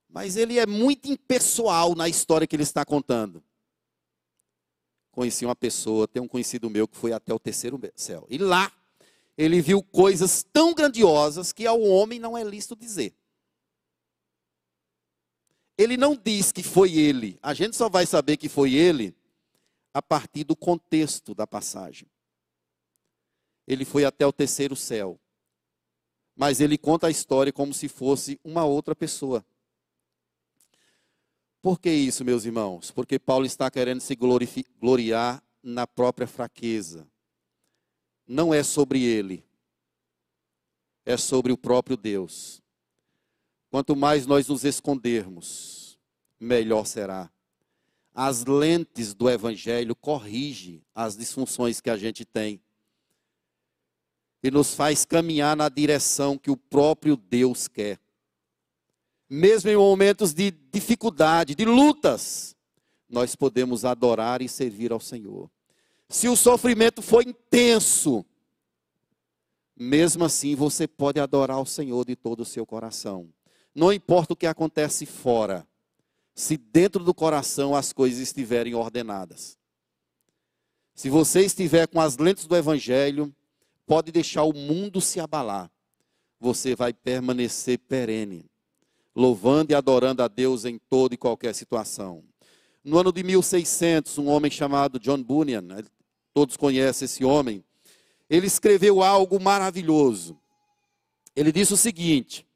Mas 0.08 0.36
ele 0.36 0.58
é 0.58 0.66
muito 0.66 1.10
impessoal 1.10 1.94
na 1.94 2.08
história 2.08 2.46
que 2.46 2.54
ele 2.54 2.62
está 2.62 2.84
contando. 2.84 3.42
Conheci 5.10 5.44
uma 5.44 5.56
pessoa, 5.56 6.06
tem 6.06 6.22
um 6.22 6.28
conhecido 6.28 6.68
meu 6.68 6.86
que 6.86 6.96
foi 6.96 7.12
até 7.12 7.32
o 7.32 7.38
terceiro 7.38 7.80
céu. 7.96 8.26
E 8.28 8.36
lá 8.36 8.70
ele 9.36 9.60
viu 9.60 9.82
coisas 9.82 10.42
tão 10.42 10.74
grandiosas 10.74 11.52
que 11.52 11.66
ao 11.66 11.80
homem 11.80 12.18
não 12.18 12.36
é 12.36 12.44
lícito 12.44 12.76
dizer. 12.76 13.14
Ele 15.82 15.96
não 15.96 16.14
diz 16.14 16.52
que 16.52 16.62
foi 16.62 16.94
ele. 16.94 17.38
A 17.42 17.52
gente 17.54 17.76
só 17.76 17.88
vai 17.88 18.06
saber 18.06 18.36
que 18.36 18.48
foi 18.48 18.74
ele 18.74 19.14
a 19.92 20.00
partir 20.00 20.44
do 20.44 20.54
contexto 20.54 21.34
da 21.34 21.46
passagem. 21.46 22.08
Ele 23.66 23.84
foi 23.84 24.04
até 24.04 24.26
o 24.26 24.32
terceiro 24.32 24.76
céu. 24.76 25.18
mas 26.34 26.60
ele 26.60 26.78
conta 26.78 27.06
a 27.06 27.10
história 27.10 27.52
como 27.52 27.74
se 27.74 27.88
fosse 27.88 28.40
uma 28.42 28.64
outra 28.64 28.94
pessoa. 28.94 29.44
Por 31.60 31.78
que 31.78 31.90
isso, 31.90 32.24
meus 32.24 32.44
irmãos? 32.44 32.90
Porque 32.90 33.18
Paulo 33.18 33.46
está 33.46 33.70
querendo 33.70 34.00
se 34.00 34.16
gloriar 34.80 35.42
na 35.62 35.86
própria 35.86 36.26
fraqueza. 36.26 37.06
Não 38.26 38.52
é 38.52 38.62
sobre 38.62 39.02
ele, 39.04 39.44
é 41.04 41.16
sobre 41.16 41.52
o 41.52 41.58
próprio 41.58 41.96
Deus. 41.96 42.61
Quanto 43.72 43.96
mais 43.96 44.26
nós 44.26 44.48
nos 44.48 44.66
escondermos, 44.66 45.98
melhor 46.38 46.84
será. 46.84 47.30
As 48.14 48.44
lentes 48.44 49.14
do 49.14 49.30
evangelho 49.30 49.96
corrigem 49.96 50.82
as 50.94 51.16
disfunções 51.16 51.80
que 51.80 51.88
a 51.88 51.96
gente 51.96 52.22
tem 52.22 52.60
e 54.42 54.50
nos 54.50 54.74
faz 54.74 55.06
caminhar 55.06 55.56
na 55.56 55.70
direção 55.70 56.36
que 56.36 56.50
o 56.50 56.56
próprio 56.56 57.16
Deus 57.16 57.66
quer. 57.66 57.98
Mesmo 59.26 59.70
em 59.70 59.76
momentos 59.76 60.34
de 60.34 60.50
dificuldade, 60.50 61.54
de 61.54 61.64
lutas, 61.64 62.54
nós 63.08 63.34
podemos 63.34 63.86
adorar 63.86 64.42
e 64.42 64.50
servir 64.50 64.92
ao 64.92 65.00
Senhor. 65.00 65.50
Se 66.10 66.28
o 66.28 66.36
sofrimento 66.36 67.00
for 67.00 67.26
intenso, 67.26 68.22
mesmo 69.74 70.26
assim 70.26 70.54
você 70.54 70.86
pode 70.86 71.18
adorar 71.18 71.58
o 71.58 71.64
Senhor 71.64 72.04
de 72.04 72.14
todo 72.14 72.40
o 72.40 72.44
seu 72.44 72.66
coração. 72.66 73.32
Não 73.74 73.92
importa 73.92 74.34
o 74.34 74.36
que 74.36 74.46
acontece 74.46 75.06
fora, 75.06 75.66
se 76.34 76.56
dentro 76.56 77.02
do 77.04 77.14
coração 77.14 77.74
as 77.74 77.92
coisas 77.92 78.20
estiverem 78.20 78.74
ordenadas. 78.74 79.58
Se 80.94 81.08
você 81.08 81.40
estiver 81.40 81.86
com 81.88 82.00
as 82.00 82.16
lentes 82.18 82.46
do 82.46 82.56
Evangelho, 82.56 83.34
pode 83.86 84.12
deixar 84.12 84.44
o 84.44 84.52
mundo 84.52 85.00
se 85.00 85.20
abalar. 85.20 85.70
Você 86.38 86.74
vai 86.74 86.92
permanecer 86.92 87.78
perene, 87.78 88.44
louvando 89.14 89.72
e 89.72 89.74
adorando 89.74 90.22
a 90.22 90.28
Deus 90.28 90.64
em 90.64 90.78
toda 90.78 91.14
e 91.14 91.18
qualquer 91.18 91.54
situação. 91.54 92.22
No 92.84 92.98
ano 92.98 93.12
de 93.12 93.22
1600, 93.22 94.18
um 94.18 94.28
homem 94.28 94.50
chamado 94.50 94.98
John 94.98 95.22
Bunyan, 95.22 95.84
todos 96.34 96.56
conhecem 96.56 97.06
esse 97.06 97.24
homem, 97.24 97.64
ele 98.28 98.46
escreveu 98.46 99.02
algo 99.02 99.40
maravilhoso. 99.40 100.38
Ele 101.36 101.52
disse 101.52 101.72
o 101.72 101.76
seguinte: 101.76 102.46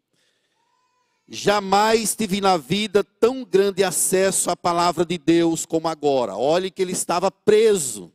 Jamais 1.29 2.15
tive 2.15 2.41
na 2.41 2.57
vida 2.57 3.03
tão 3.03 3.45
grande 3.45 3.83
acesso 3.83 4.49
à 4.49 4.57
palavra 4.57 5.05
de 5.05 5.19
Deus 5.19 5.67
como 5.67 5.89
agora. 5.89 6.37
Olhe 6.37 6.71
que 6.71 6.81
ele 6.81 6.93
estava 6.93 7.31
preso. 7.31 8.13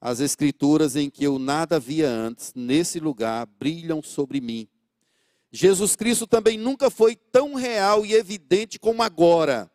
As 0.00 0.20
escrituras 0.20 0.94
em 0.94 1.10
que 1.10 1.24
eu 1.24 1.38
nada 1.38 1.80
via 1.80 2.08
antes, 2.08 2.52
nesse 2.54 3.00
lugar, 3.00 3.46
brilham 3.46 4.02
sobre 4.02 4.40
mim. 4.40 4.68
Jesus 5.50 5.96
Cristo 5.96 6.26
também 6.26 6.56
nunca 6.56 6.90
foi 6.90 7.16
tão 7.16 7.54
real 7.54 8.06
e 8.06 8.12
evidente 8.12 8.78
como 8.78 9.02
agora. 9.02 9.68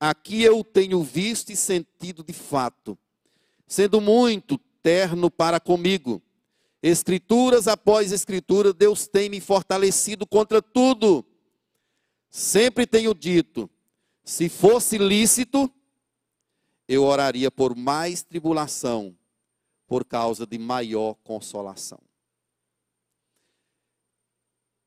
Aqui 0.00 0.42
eu 0.42 0.64
tenho 0.64 1.02
visto 1.04 1.50
e 1.50 1.56
sentido 1.56 2.24
de 2.24 2.32
fato, 2.32 2.98
sendo 3.66 4.00
muito 4.00 4.58
terno 4.82 5.30
para 5.30 5.60
comigo 5.60 6.20
Escrituras 6.82 7.68
após 7.68 8.10
escritura, 8.10 8.72
Deus 8.72 9.06
tem 9.06 9.30
me 9.30 9.40
fortalecido 9.40 10.26
contra 10.26 10.60
tudo. 10.60 11.24
Sempre 12.28 12.88
tenho 12.88 13.14
dito: 13.14 13.70
se 14.24 14.48
fosse 14.48 14.98
lícito, 14.98 15.72
eu 16.88 17.04
oraria 17.04 17.52
por 17.52 17.76
mais 17.76 18.24
tribulação, 18.24 19.16
por 19.86 20.04
causa 20.04 20.44
de 20.44 20.58
maior 20.58 21.14
consolação. 21.22 22.00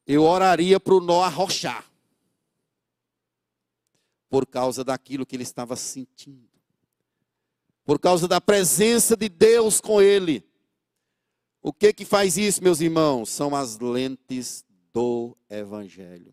Eu 0.06 0.24
oraria 0.24 0.80
para 0.82 0.96
o 0.96 1.00
nó 1.00 1.24
arrochar, 1.24 1.90
por 4.30 4.46
causa 4.46 4.84
daquilo 4.84 5.26
que 5.26 5.38
ele 5.38 5.44
estava 5.44 5.78
sentindo, 5.78 6.50
por 7.86 8.00
causa 8.00 8.28
da 8.28 8.42
presença 8.42 9.16
de 9.16 9.30
Deus 9.30 9.80
com 9.80 10.02
ele 10.02 10.44
o 11.68 11.74
que 11.74 11.92
que 11.92 12.06
faz 12.06 12.38
isso, 12.38 12.62
meus 12.64 12.80
irmãos? 12.80 13.28
São 13.32 13.56
as 13.56 13.80
lentes 13.80 14.64
do 14.94 15.36
evangelho. 15.50 16.32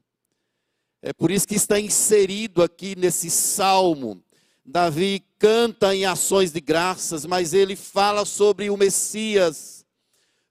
É 1.00 1.10
por 1.10 1.30
isso 1.30 1.48
que 1.48 1.54
está 1.54 1.80
inserido 1.80 2.62
aqui 2.62 2.94
nesse 2.94 3.30
salmo. 3.30 4.22
Davi 4.62 5.24
canta 5.38 5.96
em 5.96 6.04
ações 6.04 6.52
de 6.52 6.60
graças, 6.60 7.24
mas 7.24 7.54
ele 7.54 7.74
fala 7.76 8.26
sobre 8.26 8.68
o 8.68 8.76
Messias, 8.76 9.86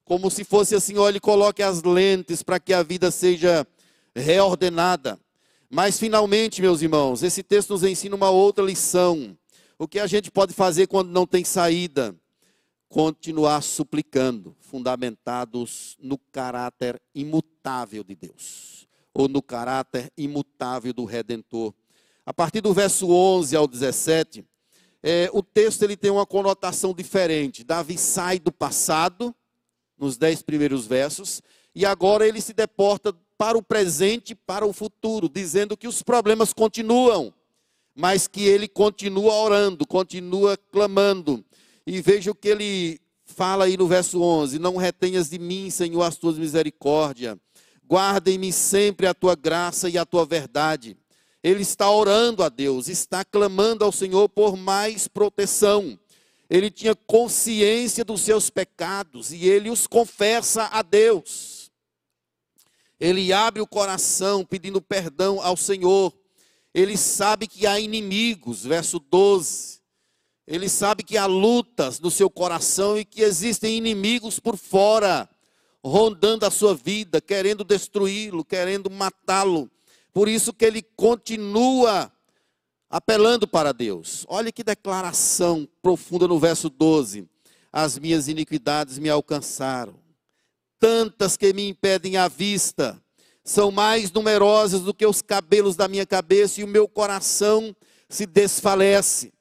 como 0.04 0.32
se 0.32 0.44
fosse 0.44 0.74
assim: 0.74 0.98
olha, 0.98 1.20
coloque 1.20 1.62
as 1.62 1.84
lentes 1.84 2.42
para 2.42 2.60
que 2.60 2.74
a 2.74 2.82
vida 2.82 3.12
seja 3.12 3.68
reordenada. 4.16 5.20
Mas 5.70 6.00
finalmente, 6.00 6.60
meus 6.60 6.82
irmãos, 6.82 7.22
esse 7.22 7.44
texto 7.44 7.70
nos 7.70 7.84
ensina 7.84 8.16
uma 8.16 8.32
outra 8.32 8.66
lição. 8.66 9.38
O 9.78 9.88
que 9.88 10.00
a 10.00 10.08
gente 10.08 10.32
pode 10.32 10.54
fazer 10.54 10.88
quando 10.88 11.12
não 11.12 11.28
tem 11.28 11.44
saída? 11.46 12.16
Continuar 12.92 13.64
suplicando, 13.64 14.54
fundamentados 14.60 15.96
no 15.98 16.18
caráter 16.18 17.02
imutável 17.16 18.04
de 18.04 18.16
Deus, 18.16 18.86
ou 19.14 19.30
no 19.30 19.42
caráter 19.42 20.12
imutável 20.18 20.92
do 20.92 21.06
Redentor. 21.06 21.74
A 22.26 22.34
partir 22.34 22.60
do 22.60 22.74
verso 22.74 23.10
11 23.10 23.56
ao 23.56 23.66
17, 23.66 24.46
é, 25.02 25.30
o 25.32 25.42
texto 25.42 25.84
ele 25.84 25.96
tem 25.96 26.12
uma 26.12 26.26
conotação 26.26 26.94
diferente. 26.94 27.64
Davi 27.64 27.98
sai 27.98 28.38
do 28.38 28.52
passado, 28.52 29.34
nos 29.98 30.18
dez 30.18 30.42
primeiros 30.42 30.86
versos, 30.86 31.42
e 31.74 31.86
agora 31.86 32.28
ele 32.28 32.42
se 32.42 32.52
deporta 32.52 33.14
para 33.38 33.58
o 33.58 33.64
presente, 33.64 34.36
para 34.36 34.66
o 34.66 34.74
futuro, 34.74 35.30
dizendo 35.30 35.78
que 35.78 35.88
os 35.88 36.04
problemas 36.04 36.52
continuam, 36.52 37.34
mas 37.96 38.28
que 38.28 38.44
ele 38.44 38.68
continua 38.68 39.34
orando, 39.34 39.88
continua 39.88 40.58
clamando, 40.58 41.42
e 41.86 42.02
veja 42.02 42.32
o 42.32 42.36
que 42.36 42.48
ele 42.48 43.02
fala 43.26 43.66
aí 43.66 43.78
no 43.78 43.88
verso 43.88 44.22
11: 44.22 44.60
Não 44.60 44.78
retenhas 44.78 45.30
de 45.30 45.40
mim, 45.40 45.70
Senhor, 45.70 46.04
as 46.04 46.18
tuas 46.18 46.38
misericórdias. 46.38 47.38
Guarda 47.84 48.32
em 48.32 48.38
mim 48.38 48.52
sempre 48.52 49.08
a 49.08 49.14
tua 49.14 49.36
graça 49.36 49.90
e 49.90 49.98
a 49.98 50.06
tua 50.06 50.26
verdade. 50.26 50.96
Ele 51.44 51.62
está 51.62 51.90
orando 51.90 52.44
a 52.44 52.50
Deus, 52.50 52.88
está 52.88 53.26
clamando 53.26 53.84
ao 53.84 53.92
Senhor 53.92 54.30
por 54.30 54.56
mais 54.56 55.08
proteção. 55.08 56.00
Ele 56.50 56.70
tinha 56.70 56.94
consciência 56.94 58.06
dos 58.06 58.22
seus 58.22 58.50
pecados 58.50 59.32
e 59.32 59.48
ele 59.48 59.70
os 59.70 59.88
confessa 59.88 60.66
a 60.66 60.82
Deus. 60.82 61.72
Ele 63.00 63.34
abre 63.34 63.62
o 63.62 63.68
coração 63.68 64.46
pedindo 64.46 64.80
perdão 64.82 65.42
ao 65.42 65.58
Senhor. 65.58 66.14
Ele 66.74 66.96
sabe 66.96 67.48
que 67.48 67.66
há 67.66 67.80
inimigos, 67.80 68.64
verso 68.64 69.00
12 69.00 69.81
ele 70.48 70.68
sabe 70.68 71.04
que 71.04 71.18
há 71.18 71.26
lutas 71.26 72.00
no 72.00 72.10
seu 72.10 72.30
coração 72.30 72.98
e 72.98 73.06
que 73.06 73.22
existem 73.22 73.78
inimigos 73.78 74.40
por 74.40 74.58
fora, 74.58 75.30
rondando 75.84 76.46
a 76.46 76.52
sua 76.52 76.76
vida, 76.76 77.22
querendo 77.22 77.64
destruí-lo, 77.64 78.44
querendo 78.44 78.90
matá-lo. 78.90 79.70
Por 80.14 80.28
isso 80.28 80.54
que 80.54 80.66
ele 80.66 80.82
continua 80.82 82.12
apelando 82.90 83.48
para 83.48 83.72
Deus. 83.72 84.26
Olha 84.28 84.52
que 84.52 84.64
declaração 84.64 85.68
profunda 85.82 86.28
no 86.28 86.40
verso 86.40 86.70
12. 86.70 87.28
As 87.72 87.98
minhas 87.98 88.28
iniquidades 88.28 89.00
me 89.00 89.10
alcançaram, 89.10 89.96
tantas 90.78 91.38
que 91.38 91.54
me 91.54 91.70
impedem 91.70 92.18
a 92.18 92.28
vista, 92.28 93.02
são 93.46 93.72
mais 93.72 94.12
numerosas 94.12 94.82
do 94.82 94.94
que 94.94 95.06
os 95.06 95.22
cabelos 95.22 95.78
da 95.78 95.88
minha 95.88 96.06
cabeça, 96.06 96.60
e 96.60 96.66
o 96.66 96.68
meu 96.68 96.88
coração 96.88 97.74
se 98.10 98.26
desfalece 98.26 99.32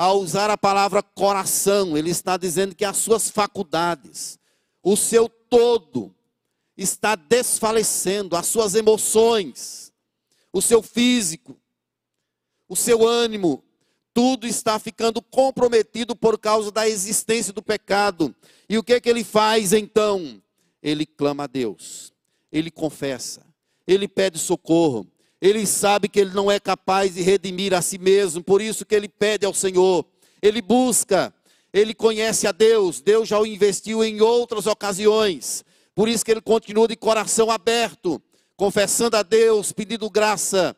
ao 0.00 0.18
usar 0.18 0.48
a 0.48 0.56
palavra 0.56 1.02
coração, 1.02 1.94
ele 1.94 2.08
está 2.08 2.38
dizendo 2.38 2.74
que 2.74 2.86
as 2.86 2.96
suas 2.96 3.28
faculdades, 3.28 4.38
o 4.82 4.96
seu 4.96 5.28
todo, 5.28 6.14
está 6.74 7.14
desfalecendo, 7.14 8.34
as 8.34 8.46
suas 8.46 8.74
emoções, 8.74 9.92
o 10.50 10.62
seu 10.62 10.82
físico, 10.82 11.54
o 12.66 12.74
seu 12.74 13.06
ânimo, 13.06 13.62
tudo 14.14 14.46
está 14.46 14.78
ficando 14.78 15.20
comprometido 15.20 16.16
por 16.16 16.38
causa 16.38 16.72
da 16.72 16.88
existência 16.88 17.52
do 17.52 17.62
pecado. 17.62 18.34
E 18.70 18.78
o 18.78 18.82
que 18.82 18.94
é 18.94 19.00
que 19.02 19.10
ele 19.10 19.22
faz 19.22 19.74
então? 19.74 20.42
Ele 20.82 21.04
clama 21.04 21.44
a 21.44 21.46
Deus, 21.46 22.10
ele 22.50 22.70
confessa, 22.70 23.46
ele 23.86 24.08
pede 24.08 24.38
socorro, 24.38 25.06
ele 25.40 25.66
sabe 25.66 26.08
que 26.08 26.20
ele 26.20 26.34
não 26.34 26.50
é 26.50 26.60
capaz 26.60 27.14
de 27.14 27.22
redimir 27.22 27.72
a 27.72 27.80
si 27.80 27.98
mesmo, 27.98 28.42
por 28.44 28.60
isso 28.60 28.84
que 28.84 28.94
ele 28.94 29.08
pede 29.08 29.46
ao 29.46 29.54
Senhor. 29.54 30.04
Ele 30.42 30.60
busca, 30.60 31.34
ele 31.72 31.94
conhece 31.94 32.46
a 32.46 32.52
Deus, 32.52 33.00
Deus 33.00 33.28
já 33.28 33.38
o 33.38 33.46
investiu 33.46 34.04
em 34.04 34.20
outras 34.20 34.66
ocasiões. 34.66 35.64
Por 35.94 36.08
isso 36.08 36.24
que 36.24 36.30
ele 36.30 36.42
continua 36.42 36.86
de 36.86 36.96
coração 36.96 37.50
aberto, 37.50 38.20
confessando 38.56 39.16
a 39.16 39.22
Deus, 39.22 39.72
pedindo 39.72 40.10
graça, 40.10 40.76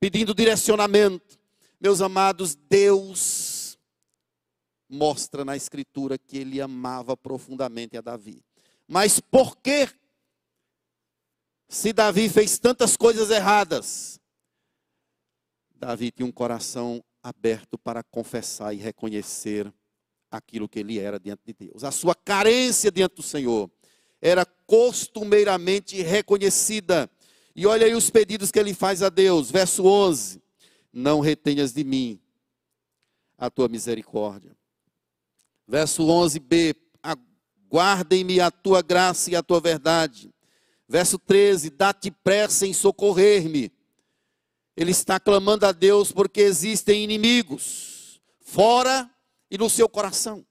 pedindo 0.00 0.34
direcionamento. 0.34 1.38
Meus 1.80 2.00
amados, 2.00 2.56
Deus 2.56 3.78
mostra 4.88 5.44
na 5.44 5.56
escritura 5.56 6.18
que 6.18 6.38
ele 6.38 6.60
amava 6.60 7.16
profundamente 7.16 7.96
a 7.96 8.00
Davi. 8.00 8.42
Mas 8.86 9.20
por 9.20 9.56
que 9.56 9.88
Se 11.72 11.90
Davi 11.90 12.28
fez 12.28 12.58
tantas 12.58 12.98
coisas 12.98 13.30
erradas, 13.30 14.20
Davi 15.74 16.10
tinha 16.10 16.26
um 16.26 16.30
coração 16.30 17.02
aberto 17.22 17.78
para 17.78 18.02
confessar 18.02 18.74
e 18.74 18.76
reconhecer 18.76 19.72
aquilo 20.30 20.68
que 20.68 20.80
ele 20.80 20.98
era 20.98 21.18
diante 21.18 21.40
de 21.46 21.54
Deus. 21.54 21.82
A 21.82 21.90
sua 21.90 22.14
carência 22.14 22.92
diante 22.92 23.14
do 23.14 23.22
Senhor 23.22 23.70
era 24.20 24.44
costumeiramente 24.44 26.02
reconhecida. 26.02 27.10
E 27.56 27.66
olha 27.66 27.86
aí 27.86 27.94
os 27.94 28.10
pedidos 28.10 28.50
que 28.50 28.58
ele 28.58 28.74
faz 28.74 29.02
a 29.02 29.08
Deus, 29.08 29.50
verso 29.50 29.86
11: 29.86 30.42
Não 30.92 31.20
retenhas 31.20 31.72
de 31.72 31.84
mim 31.84 32.20
a 33.38 33.48
tua 33.48 33.66
misericórdia. 33.66 34.54
Verso 35.66 36.02
11b: 36.02 36.76
Guardem-me 37.72 38.40
a 38.40 38.50
tua 38.50 38.82
graça 38.82 39.30
e 39.30 39.36
a 39.36 39.42
tua 39.42 39.58
verdade. 39.58 40.31
Verso 40.88 41.18
13: 41.18 41.70
Dá-te 41.70 42.10
pressa 42.10 42.66
em 42.66 42.72
socorrer-me. 42.72 43.72
Ele 44.76 44.90
está 44.90 45.20
clamando 45.20 45.66
a 45.66 45.72
Deus 45.72 46.12
porque 46.12 46.40
existem 46.40 47.04
inimigos 47.04 48.20
fora 48.40 49.10
e 49.50 49.56
no 49.56 49.70
seu 49.70 49.88
coração. 49.88 50.44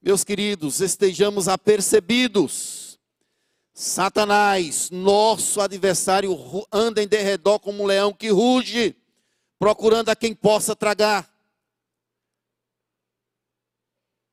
Meus 0.00 0.22
queridos, 0.22 0.80
estejamos 0.80 1.48
apercebidos. 1.48 2.98
Satanás, 3.74 4.88
nosso 4.90 5.60
adversário, 5.60 6.34
anda 6.72 7.02
em 7.02 7.08
derredor 7.08 7.58
como 7.58 7.82
um 7.82 7.86
leão 7.86 8.12
que 8.12 8.28
ruge, 8.28 8.96
procurando 9.58 10.08
a 10.08 10.16
quem 10.16 10.34
possa 10.34 10.74
tragar. 10.76 11.28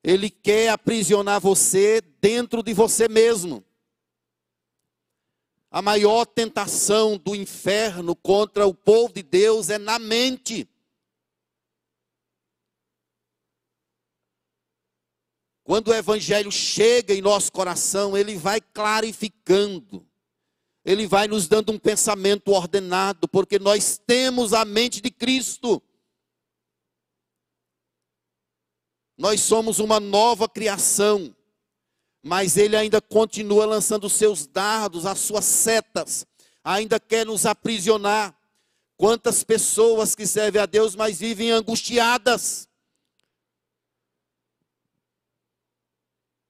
Ele 0.04 0.30
quer 0.30 0.70
aprisionar 0.70 1.42
você 1.42 2.02
dentro 2.22 2.62
de 2.62 2.74
você 2.74 3.08
mesmo. 3.08 3.64
A 5.74 5.82
maior 5.82 6.24
tentação 6.24 7.18
do 7.18 7.36
inferno 7.36 8.16
contra 8.16 8.68
o 8.68 8.76
povo 8.76 9.12
de 9.12 9.24
Deus 9.24 9.72
é 9.72 9.80
na 9.80 9.98
mente. 9.98 10.70
Quando 15.64 15.88
o 15.88 15.94
Evangelho 15.96 16.52
chega 16.52 17.12
em 17.16 17.24
nosso 17.24 17.52
coração, 17.52 18.16
ele 18.16 18.38
vai 18.38 18.62
clarificando, 18.62 20.08
ele 20.86 21.08
vai 21.08 21.28
nos 21.28 21.48
dando 21.48 21.72
um 21.72 21.80
pensamento 21.80 22.52
ordenado, 22.52 23.28
porque 23.28 23.58
nós 23.58 23.98
temos 23.98 24.54
a 24.54 24.64
mente 24.64 25.02
de 25.02 25.10
Cristo. 25.10 25.82
Nós 29.18 29.42
somos 29.42 29.80
uma 29.80 30.00
nova 30.00 30.48
criação, 30.48 31.36
mas 32.24 32.58
ele 32.58 32.76
ainda 32.76 33.02
continua 33.02 33.66
lançando 33.66 34.10
seus 34.10 34.48
dardos, 34.48 35.06
as 35.06 35.20
suas 35.20 35.46
setas, 35.46 36.26
ainda 36.64 37.00
quer 37.00 37.26
nos 37.26 37.46
aprisionar. 37.46 38.34
Quantas 38.96 39.44
pessoas 39.44 40.16
que 40.16 40.26
servem 40.26 40.62
a 40.62 40.66
Deus, 40.66 40.96
mas 40.96 41.20
vivem 41.20 41.52
angustiadas 41.52 42.70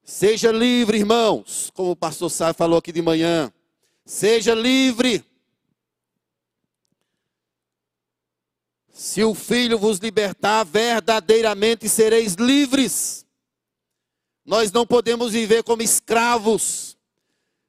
Seja 0.04 0.52
livre, 0.52 0.98
irmãos, 0.98 1.70
como 1.72 1.92
o 1.92 1.96
pastor 1.96 2.30
Sá 2.30 2.52
falou 2.52 2.78
aqui 2.78 2.92
de 2.92 3.00
manhã. 3.00 3.50
Seja 4.04 4.54
livre. 4.54 5.24
Se 8.92 9.24
o 9.24 9.34
Filho 9.34 9.78
vos 9.78 9.98
libertar, 9.98 10.62
verdadeiramente 10.64 11.88
sereis 11.88 12.34
livres. 12.34 13.23
Nós 14.44 14.70
não 14.70 14.86
podemos 14.86 15.32
viver 15.32 15.62
como 15.62 15.82
escravos. 15.82 16.96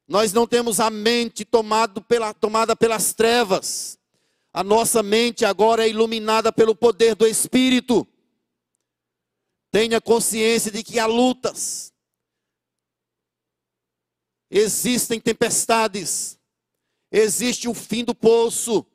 Nós 0.07 0.33
não 0.33 0.45
temos 0.45 0.79
a 0.79 0.89
mente 0.89 1.45
tomado 1.45 2.01
pela, 2.01 2.33
tomada 2.33 2.75
pelas 2.75 3.13
trevas. 3.13 3.97
A 4.53 4.63
nossa 4.63 5.01
mente 5.01 5.45
agora 5.45 5.85
é 5.85 5.89
iluminada 5.89 6.51
pelo 6.51 6.75
poder 6.75 7.15
do 7.15 7.25
Espírito. 7.25 8.07
Tenha 9.71 9.99
consciência 9.99 10.71
de 10.71 10.83
que 10.83 10.99
há 10.99 11.05
lutas 11.05 11.93
Existem 14.49 15.19
tempestades, 15.19 16.39
existe 17.11 17.67
o 17.67 17.73
fim 17.73 18.03
do 18.03 18.13
poço, 18.13 18.85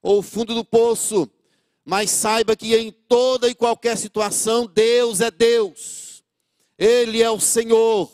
ou 0.00 0.20
o 0.20 0.22
fundo 0.22 0.54
do 0.54 0.64
poço, 0.64 1.30
mas 1.84 2.10
saiba 2.10 2.56
que 2.56 2.74
em 2.74 2.90
toda 2.90 3.48
e 3.48 3.54
qualquer 3.54 3.98
situação, 3.98 4.66
Deus 4.66 5.20
é 5.20 5.30
Deus, 5.30 6.07
Ele 6.78 7.22
é 7.22 7.30
o 7.30 7.40
Senhor, 7.40 8.10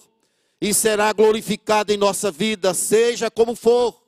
e 0.61 0.73
será 0.73 1.13
glorificado 1.13 1.93
em 1.93 1.97
nossa 1.97 2.31
vida, 2.31 2.73
seja 2.73 3.31
como 3.31 3.55
for. 3.55 4.03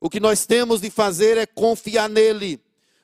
O 0.00 0.08
que 0.08 0.20
nós 0.20 0.46
temos 0.46 0.80
de 0.80 0.90
fazer 0.90 1.36
é 1.36 1.44
confiar 1.44 2.08
nele, 2.08 2.60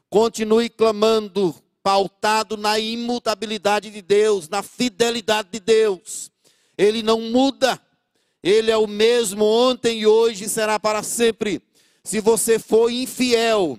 continue 0.09 0.70
clamando, 0.70 1.55
pautado 1.82 2.57
na 2.57 2.78
imutabilidade 2.78 3.91
de 3.91 4.01
Deus, 4.01 4.49
na 4.49 4.62
fidelidade 4.62 5.51
de 5.51 5.61
Deus 5.61 6.32
ele 6.76 7.03
não 7.03 7.20
muda. 7.20 7.80
Ele 8.43 8.70
é 8.70 8.76
o 8.76 8.87
mesmo 8.87 9.45
ontem 9.45 10.01
e 10.01 10.07
hoje 10.07 10.49
será 10.49 10.78
para 10.78 11.03
sempre. 11.03 11.62
Se 12.03 12.20
você 12.20 12.59
for 12.59 12.91
infiel, 12.91 13.78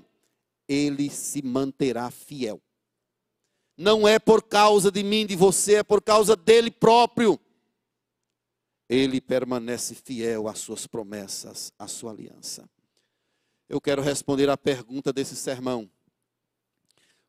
ele 0.68 1.10
se 1.10 1.44
manterá 1.44 2.10
fiel. 2.10 2.60
Não 3.78 4.08
é 4.08 4.18
por 4.20 4.42
causa 4.44 4.92
de 4.92 5.04
mim, 5.04 5.26
de 5.26 5.36
você, 5.36 5.76
é 5.76 5.84
por 5.84 6.02
causa 6.02 6.36
dele 6.36 6.72
próprio. 6.72 7.40
Ele 8.88 9.20
permanece 9.20 9.96
fiel 9.96 10.48
às 10.48 10.60
suas 10.60 10.88
promessas, 10.88 11.74
à 11.78 11.88
sua 11.88 12.12
aliança. 12.12 12.70
Eu 13.68 13.82
quero 13.82 14.02
responder 14.02 14.50
à 14.50 14.56
pergunta 14.56 15.12
desse 15.12 15.36
sermão. 15.36 15.90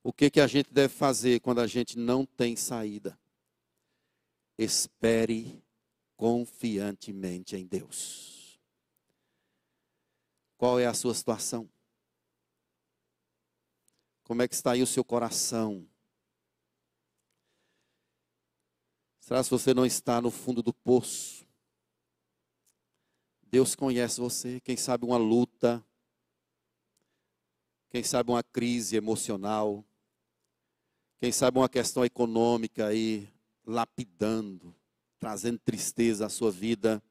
O 0.03 0.13
que, 0.13 0.31
que 0.31 0.41
a 0.41 0.47
gente 0.47 0.73
deve 0.73 0.93
fazer 0.93 1.41
quando 1.41 1.61
a 1.61 1.67
gente 1.67 1.99
não 1.99 2.25
tem 2.25 2.55
saída? 2.55 3.19
espere 4.59 5.63
confiantemente 6.17 7.57
em 7.57 7.67
Deus. 7.67 8.59
Qual 10.57 10.81
é 10.81 10.87
a 10.87 10.95
sua 10.95 11.15
situação? 11.15 11.69
Como 14.25 14.43
é 14.43 14.49
que 14.49 14.55
está 14.55 14.73
aí 14.73 14.83
o 14.83 14.87
seu 14.87 15.05
coração? 15.05 15.87
Será 19.27 19.43
se 19.43 19.51
você 19.51 19.75
não 19.75 19.85
está 19.85 20.21
no 20.21 20.31
fundo 20.31 20.63
do 20.63 20.73
poço? 20.73 21.45
Deus 23.43 23.75
conhece 23.75 24.21
você, 24.21 24.61
quem 24.61 24.77
sabe 24.77 25.05
uma 25.05 25.17
luta, 25.17 25.85
quem 27.91 28.05
sabe 28.05 28.31
uma 28.31 28.45
crise 28.45 28.95
emocional, 28.95 29.85
quem 31.19 31.33
sabe 31.33 31.59
uma 31.59 31.69
questão 31.69 32.05
econômica 32.05 32.87
aí 32.87 33.29
lapidando, 33.67 34.73
trazendo 35.19 35.59
tristeza 35.59 36.27
à 36.27 36.29
sua 36.29 36.53
vida. 36.53 37.03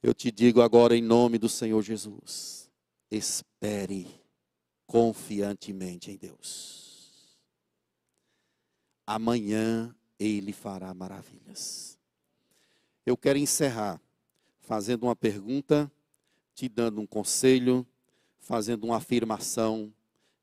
Eu 0.00 0.14
te 0.14 0.30
digo 0.30 0.62
agora 0.62 0.96
em 0.96 1.02
nome 1.02 1.38
do 1.38 1.48
Senhor 1.48 1.82
Jesus: 1.82 2.70
espere 3.10 4.06
confiantemente 4.86 6.12
em 6.12 6.16
Deus. 6.16 6.87
Amanhã 9.10 9.96
Ele 10.18 10.52
fará 10.52 10.92
maravilhas. 10.92 11.98
Eu 13.06 13.16
quero 13.16 13.38
encerrar 13.38 13.98
fazendo 14.60 15.04
uma 15.04 15.16
pergunta, 15.16 15.90
te 16.54 16.68
dando 16.68 17.00
um 17.00 17.06
conselho, 17.06 17.86
fazendo 18.38 18.84
uma 18.84 18.98
afirmação 18.98 19.90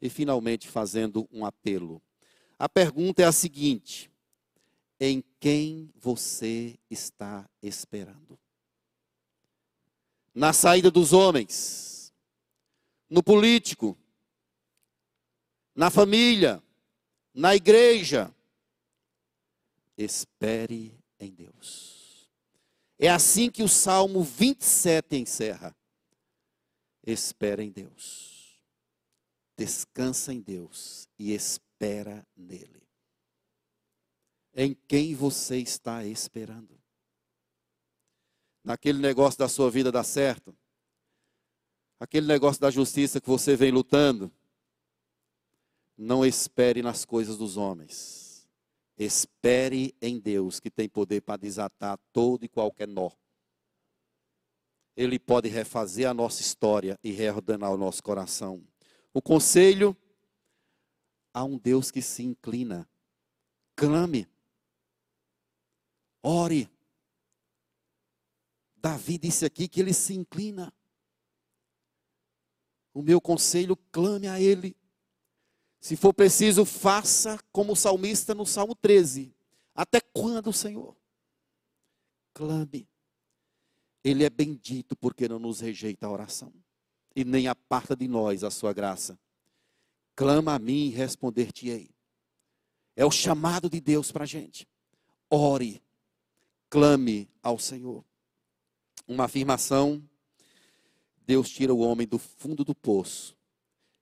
e 0.01 0.09
finalmente 0.09 0.68
fazendo 0.68 1.30
um 1.32 1.45
apelo. 1.45 2.01
A 2.57 2.68
pergunta 2.68 3.22
é 3.22 3.26
a 3.26 3.32
seguinte: 3.32 4.09
em 4.99 5.24
quem 5.39 5.91
você 5.93 6.76
está 6.89 7.47
esperando? 7.61 8.36
Na 10.34 10.53
saída 10.53 10.89
dos 10.89 11.13
homens, 11.13 12.11
no 13.07 13.22
político, 13.22 13.95
na 15.76 15.91
família, 15.91 16.63
na 17.32 17.55
igreja. 17.55 18.34
Espere 19.97 20.97
em 21.19 21.31
Deus. 21.31 22.29
É 22.97 23.09
assim 23.09 23.49
que 23.49 23.63
o 23.63 23.69
Salmo 23.69 24.23
27 24.23 25.15
encerra. 25.17 25.75
Espera 27.05 27.63
em 27.63 27.71
Deus. 27.71 28.59
Descansa 29.57 30.33
em 30.33 30.41
Deus 30.41 31.07
e 31.17 31.33
espera 31.33 32.25
nele. 32.35 32.81
Em 34.53 34.73
quem 34.87 35.13
você 35.13 35.57
está 35.57 36.05
esperando? 36.05 36.79
Naquele 38.63 38.99
negócio 38.99 39.37
da 39.37 39.47
sua 39.47 39.69
vida 39.69 39.91
dar 39.91 40.03
certo? 40.03 40.55
Aquele 41.99 42.25
negócio 42.25 42.59
da 42.59 42.71
justiça 42.71 43.21
que 43.21 43.27
você 43.27 43.55
vem 43.55 43.71
lutando? 43.71 44.31
Não 45.97 46.25
espere 46.25 46.81
nas 46.81 47.05
coisas 47.05 47.37
dos 47.37 47.57
homens. 47.57 48.24
Espere 48.97 49.93
em 50.01 50.19
Deus, 50.19 50.59
que 50.59 50.71
tem 50.71 50.87
poder 50.87 51.21
para 51.21 51.37
desatar 51.37 51.99
todo 52.13 52.45
e 52.45 52.49
qualquer 52.49 52.87
nó. 52.87 53.11
Ele 54.95 55.19
pode 55.19 55.49
refazer 55.49 56.09
a 56.09 56.13
nossa 56.13 56.41
história 56.41 56.97
e 57.03 57.11
reordenar 57.11 57.71
o 57.73 57.77
nosso 57.77 58.01
coração. 58.01 58.65
O 59.13 59.21
conselho 59.21 59.95
a 61.33 61.43
um 61.43 61.57
Deus 61.57 61.91
que 61.91 62.01
se 62.01 62.23
inclina. 62.23 62.89
Clame. 63.75 64.25
Ore. 66.23 66.69
Davi 68.77 69.17
disse 69.17 69.45
aqui 69.45 69.67
que 69.67 69.81
ele 69.81 69.93
se 69.93 70.13
inclina. 70.13 70.73
O 72.93 73.01
meu 73.01 73.19
conselho, 73.19 73.75
clame 73.91 74.29
a 74.29 74.39
ele. 74.39 74.77
Se 75.86 75.95
for 75.95 76.15
preciso, 76.15 76.65
faça 76.65 77.38
como 77.51 77.73
o 77.73 77.75
salmista 77.75 78.33
no 78.33 78.43
Salmo 78.43 78.73
13. 78.73 79.31
Até 79.75 80.01
quando, 80.01 80.51
Senhor? 80.51 80.97
Clame. 82.33 82.89
Ele 84.03 84.23
é 84.23 84.29
bendito 84.31 84.95
porque 84.95 85.29
não 85.29 85.38
nos 85.38 85.59
rejeita 85.59 86.07
a 86.07 86.09
oração 86.09 86.51
e 87.15 87.23
nem 87.23 87.47
aparta 87.47 87.95
de 87.95 88.07
nós 88.07 88.43
a 88.43 88.49
sua 88.49 88.73
graça. 88.73 89.15
Clama 90.15 90.55
a 90.55 90.59
mim 90.59 90.88
e 90.88 90.89
responder-te-ei. 90.89 91.91
É 92.95 93.05
o 93.05 93.11
chamado 93.11 93.69
de 93.69 93.79
Deus 93.79 94.11
para 94.11 94.23
a 94.23 94.27
gente. 94.27 94.67
Ore, 95.29 95.83
clame 96.67 97.29
ao 97.43 97.59
Senhor. 97.59 98.03
Uma 99.07 99.25
afirmação: 99.25 100.03
Deus 101.27 101.47
tira 101.47 101.71
o 101.71 101.77
homem 101.77 102.07
do 102.07 102.17
fundo 102.17 102.65
do 102.65 102.73
poço 102.73 103.36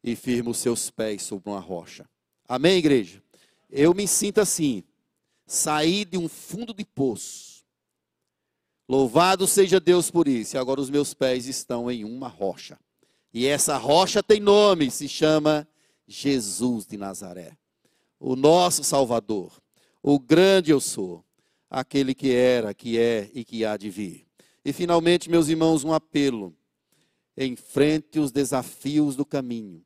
e 0.03 0.15
firma 0.15 0.51
os 0.51 0.57
seus 0.57 0.89
pés 0.89 1.23
sobre 1.23 1.49
uma 1.49 1.59
rocha. 1.59 2.07
Amém, 2.47 2.77
igreja? 2.77 3.23
Eu 3.69 3.93
me 3.93 4.07
sinto 4.07 4.41
assim, 4.41 4.83
saí 5.45 6.05
de 6.05 6.17
um 6.17 6.27
fundo 6.27 6.73
de 6.73 6.83
poço 6.83 7.53
Louvado 8.87 9.47
seja 9.47 9.79
Deus 9.79 10.11
por 10.11 10.27
isso. 10.27 10.55
E 10.55 10.59
agora 10.59 10.81
os 10.81 10.89
meus 10.89 11.13
pés 11.13 11.47
estão 11.47 11.89
em 11.89 12.03
uma 12.03 12.27
rocha. 12.27 12.77
E 13.33 13.47
essa 13.47 13.77
rocha 13.77 14.21
tem 14.21 14.39
nome, 14.39 14.91
se 14.91 15.07
chama 15.07 15.67
Jesus 16.07 16.85
de 16.85 16.97
Nazaré. 16.97 17.57
O 18.19 18.35
nosso 18.35 18.83
Salvador. 18.83 19.51
O 20.01 20.19
grande 20.19 20.71
eu 20.71 20.79
sou. 20.79 21.23
Aquele 21.69 22.13
que 22.13 22.31
era, 22.31 22.73
que 22.73 22.99
é 22.99 23.31
e 23.33 23.43
que 23.43 23.65
há 23.65 23.77
de 23.77 23.89
vir. 23.89 24.27
E 24.63 24.71
finalmente, 24.71 25.29
meus 25.29 25.47
irmãos, 25.47 25.83
um 25.83 25.91
apelo. 25.91 26.55
Enfrente 27.35 28.19
os 28.19 28.31
desafios 28.31 29.15
do 29.15 29.25
caminho, 29.25 29.83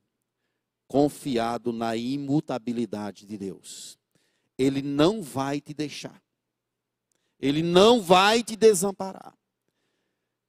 confiado 0.87 1.73
na 1.73 1.95
imutabilidade 1.95 3.25
de 3.25 3.37
Deus. 3.37 3.97
Ele 4.57 4.81
não 4.81 5.21
vai 5.21 5.61
te 5.61 5.73
deixar. 5.73 6.21
Ele 7.39 7.61
não 7.61 8.01
vai 8.01 8.43
te 8.43 8.55
desamparar. 8.55 9.37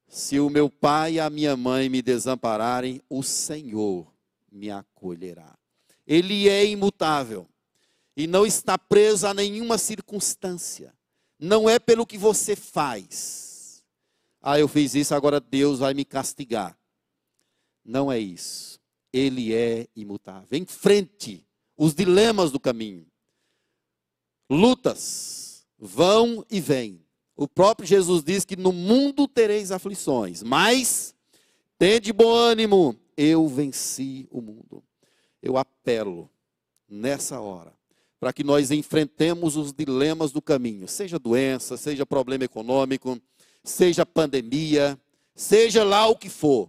Se 0.09 0.41
o 0.41 0.49
meu 0.49 0.71
pai 0.71 1.15
e 1.15 1.21
a 1.21 1.29
minha 1.29 1.57
mãe 1.57 1.89
me 1.89 2.01
desampararem, 2.01 3.03
o 3.11 3.23
Senhor 3.23 4.11
me 4.51 4.71
acolherá. 4.71 5.59
Ele 6.07 6.49
é 6.49 6.65
imutável 6.65 7.47
e 8.17 8.27
não 8.27 8.47
está 8.47 8.79
preso 8.79 9.27
a 9.27 9.35
nenhuma 9.35 9.77
circunstância. 9.77 10.95
Não 11.39 11.69
é 11.69 11.79
pelo 11.79 12.07
que 12.07 12.17
você 12.17 12.57
faz. 12.57 13.85
Ah, 14.41 14.59
eu 14.59 14.67
fiz 14.67 14.95
isso, 14.95 15.15
agora 15.15 15.39
Deus 15.39 15.81
vai 15.81 15.93
me 15.93 16.05
castigar. 16.05 16.77
Não 17.85 18.11
é 18.11 18.19
isso. 18.19 18.78
Ele 19.13 19.55
é 19.55 19.87
imutável. 19.97 20.59
Enfrente 20.59 21.47
os 21.77 21.95
dilemas 21.95 22.51
do 22.51 22.59
caminho. 22.59 23.07
Lutas 24.51 25.67
vão 25.79 26.45
e 26.51 26.61
vêm. 26.61 27.05
O 27.37 27.47
próprio 27.47 27.87
Jesus 27.87 28.23
diz 28.23 28.45
que 28.45 28.57
no 28.57 28.73
mundo 28.73 29.29
tereis 29.29 29.71
aflições, 29.71 30.43
mas 30.43 31.15
tende 31.79 32.13
bom 32.13 32.33
ânimo, 32.33 32.99
eu 33.17 33.47
venci 33.47 34.27
o 34.31 34.41
mundo. 34.41 34.83
Eu 35.41 35.57
apelo 35.57 36.29
nessa 36.89 37.41
hora 37.41 37.79
para 38.19 38.33
que 38.33 38.43
nós 38.43 38.71
enfrentemos 38.71 39.57
os 39.57 39.73
dilemas 39.73 40.33
do 40.33 40.43
caminho, 40.43 40.89
seja 40.89 41.19
doença, 41.19 41.77
seja 41.77 42.05
problema 42.05 42.45
econômico, 42.45 43.21
seja 43.63 44.05
pandemia, 44.05 44.99
seja 45.35 45.85
lá 45.85 46.07
o 46.09 46.17
que 46.17 46.29
for. 46.29 46.69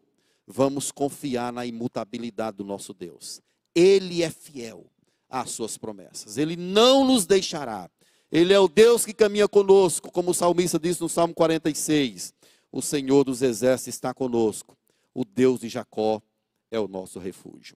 Vamos 0.51 0.91
confiar 0.91 1.53
na 1.53 1.65
imutabilidade 1.65 2.57
do 2.57 2.65
nosso 2.65 2.93
Deus. 2.93 3.39
Ele 3.73 4.23
é 4.23 4.29
fiel 4.29 4.85
às 5.29 5.51
suas 5.51 5.77
promessas. 5.77 6.37
Ele 6.37 6.57
não 6.57 7.05
nos 7.05 7.25
deixará 7.25 7.89
ele 8.31 8.53
é 8.53 8.59
o 8.59 8.67
Deus 8.67 9.05
que 9.05 9.13
caminha 9.13 9.47
conosco, 9.47 10.11
como 10.11 10.31
o 10.31 10.33
salmista 10.35 10.79
diz 10.79 10.99
no 10.99 11.09
Salmo 11.09 11.33
46. 11.33 12.33
O 12.71 12.81
Senhor 12.81 13.23
dos 13.23 13.41
exércitos 13.41 13.95
está 13.95 14.13
conosco. 14.13 14.77
O 15.13 15.25
Deus 15.25 15.61
de 15.61 15.69
Jacó 15.69 16.21
é 16.69 16.79
o 16.79 16.87
nosso 16.87 17.17
refúgio. 17.17 17.75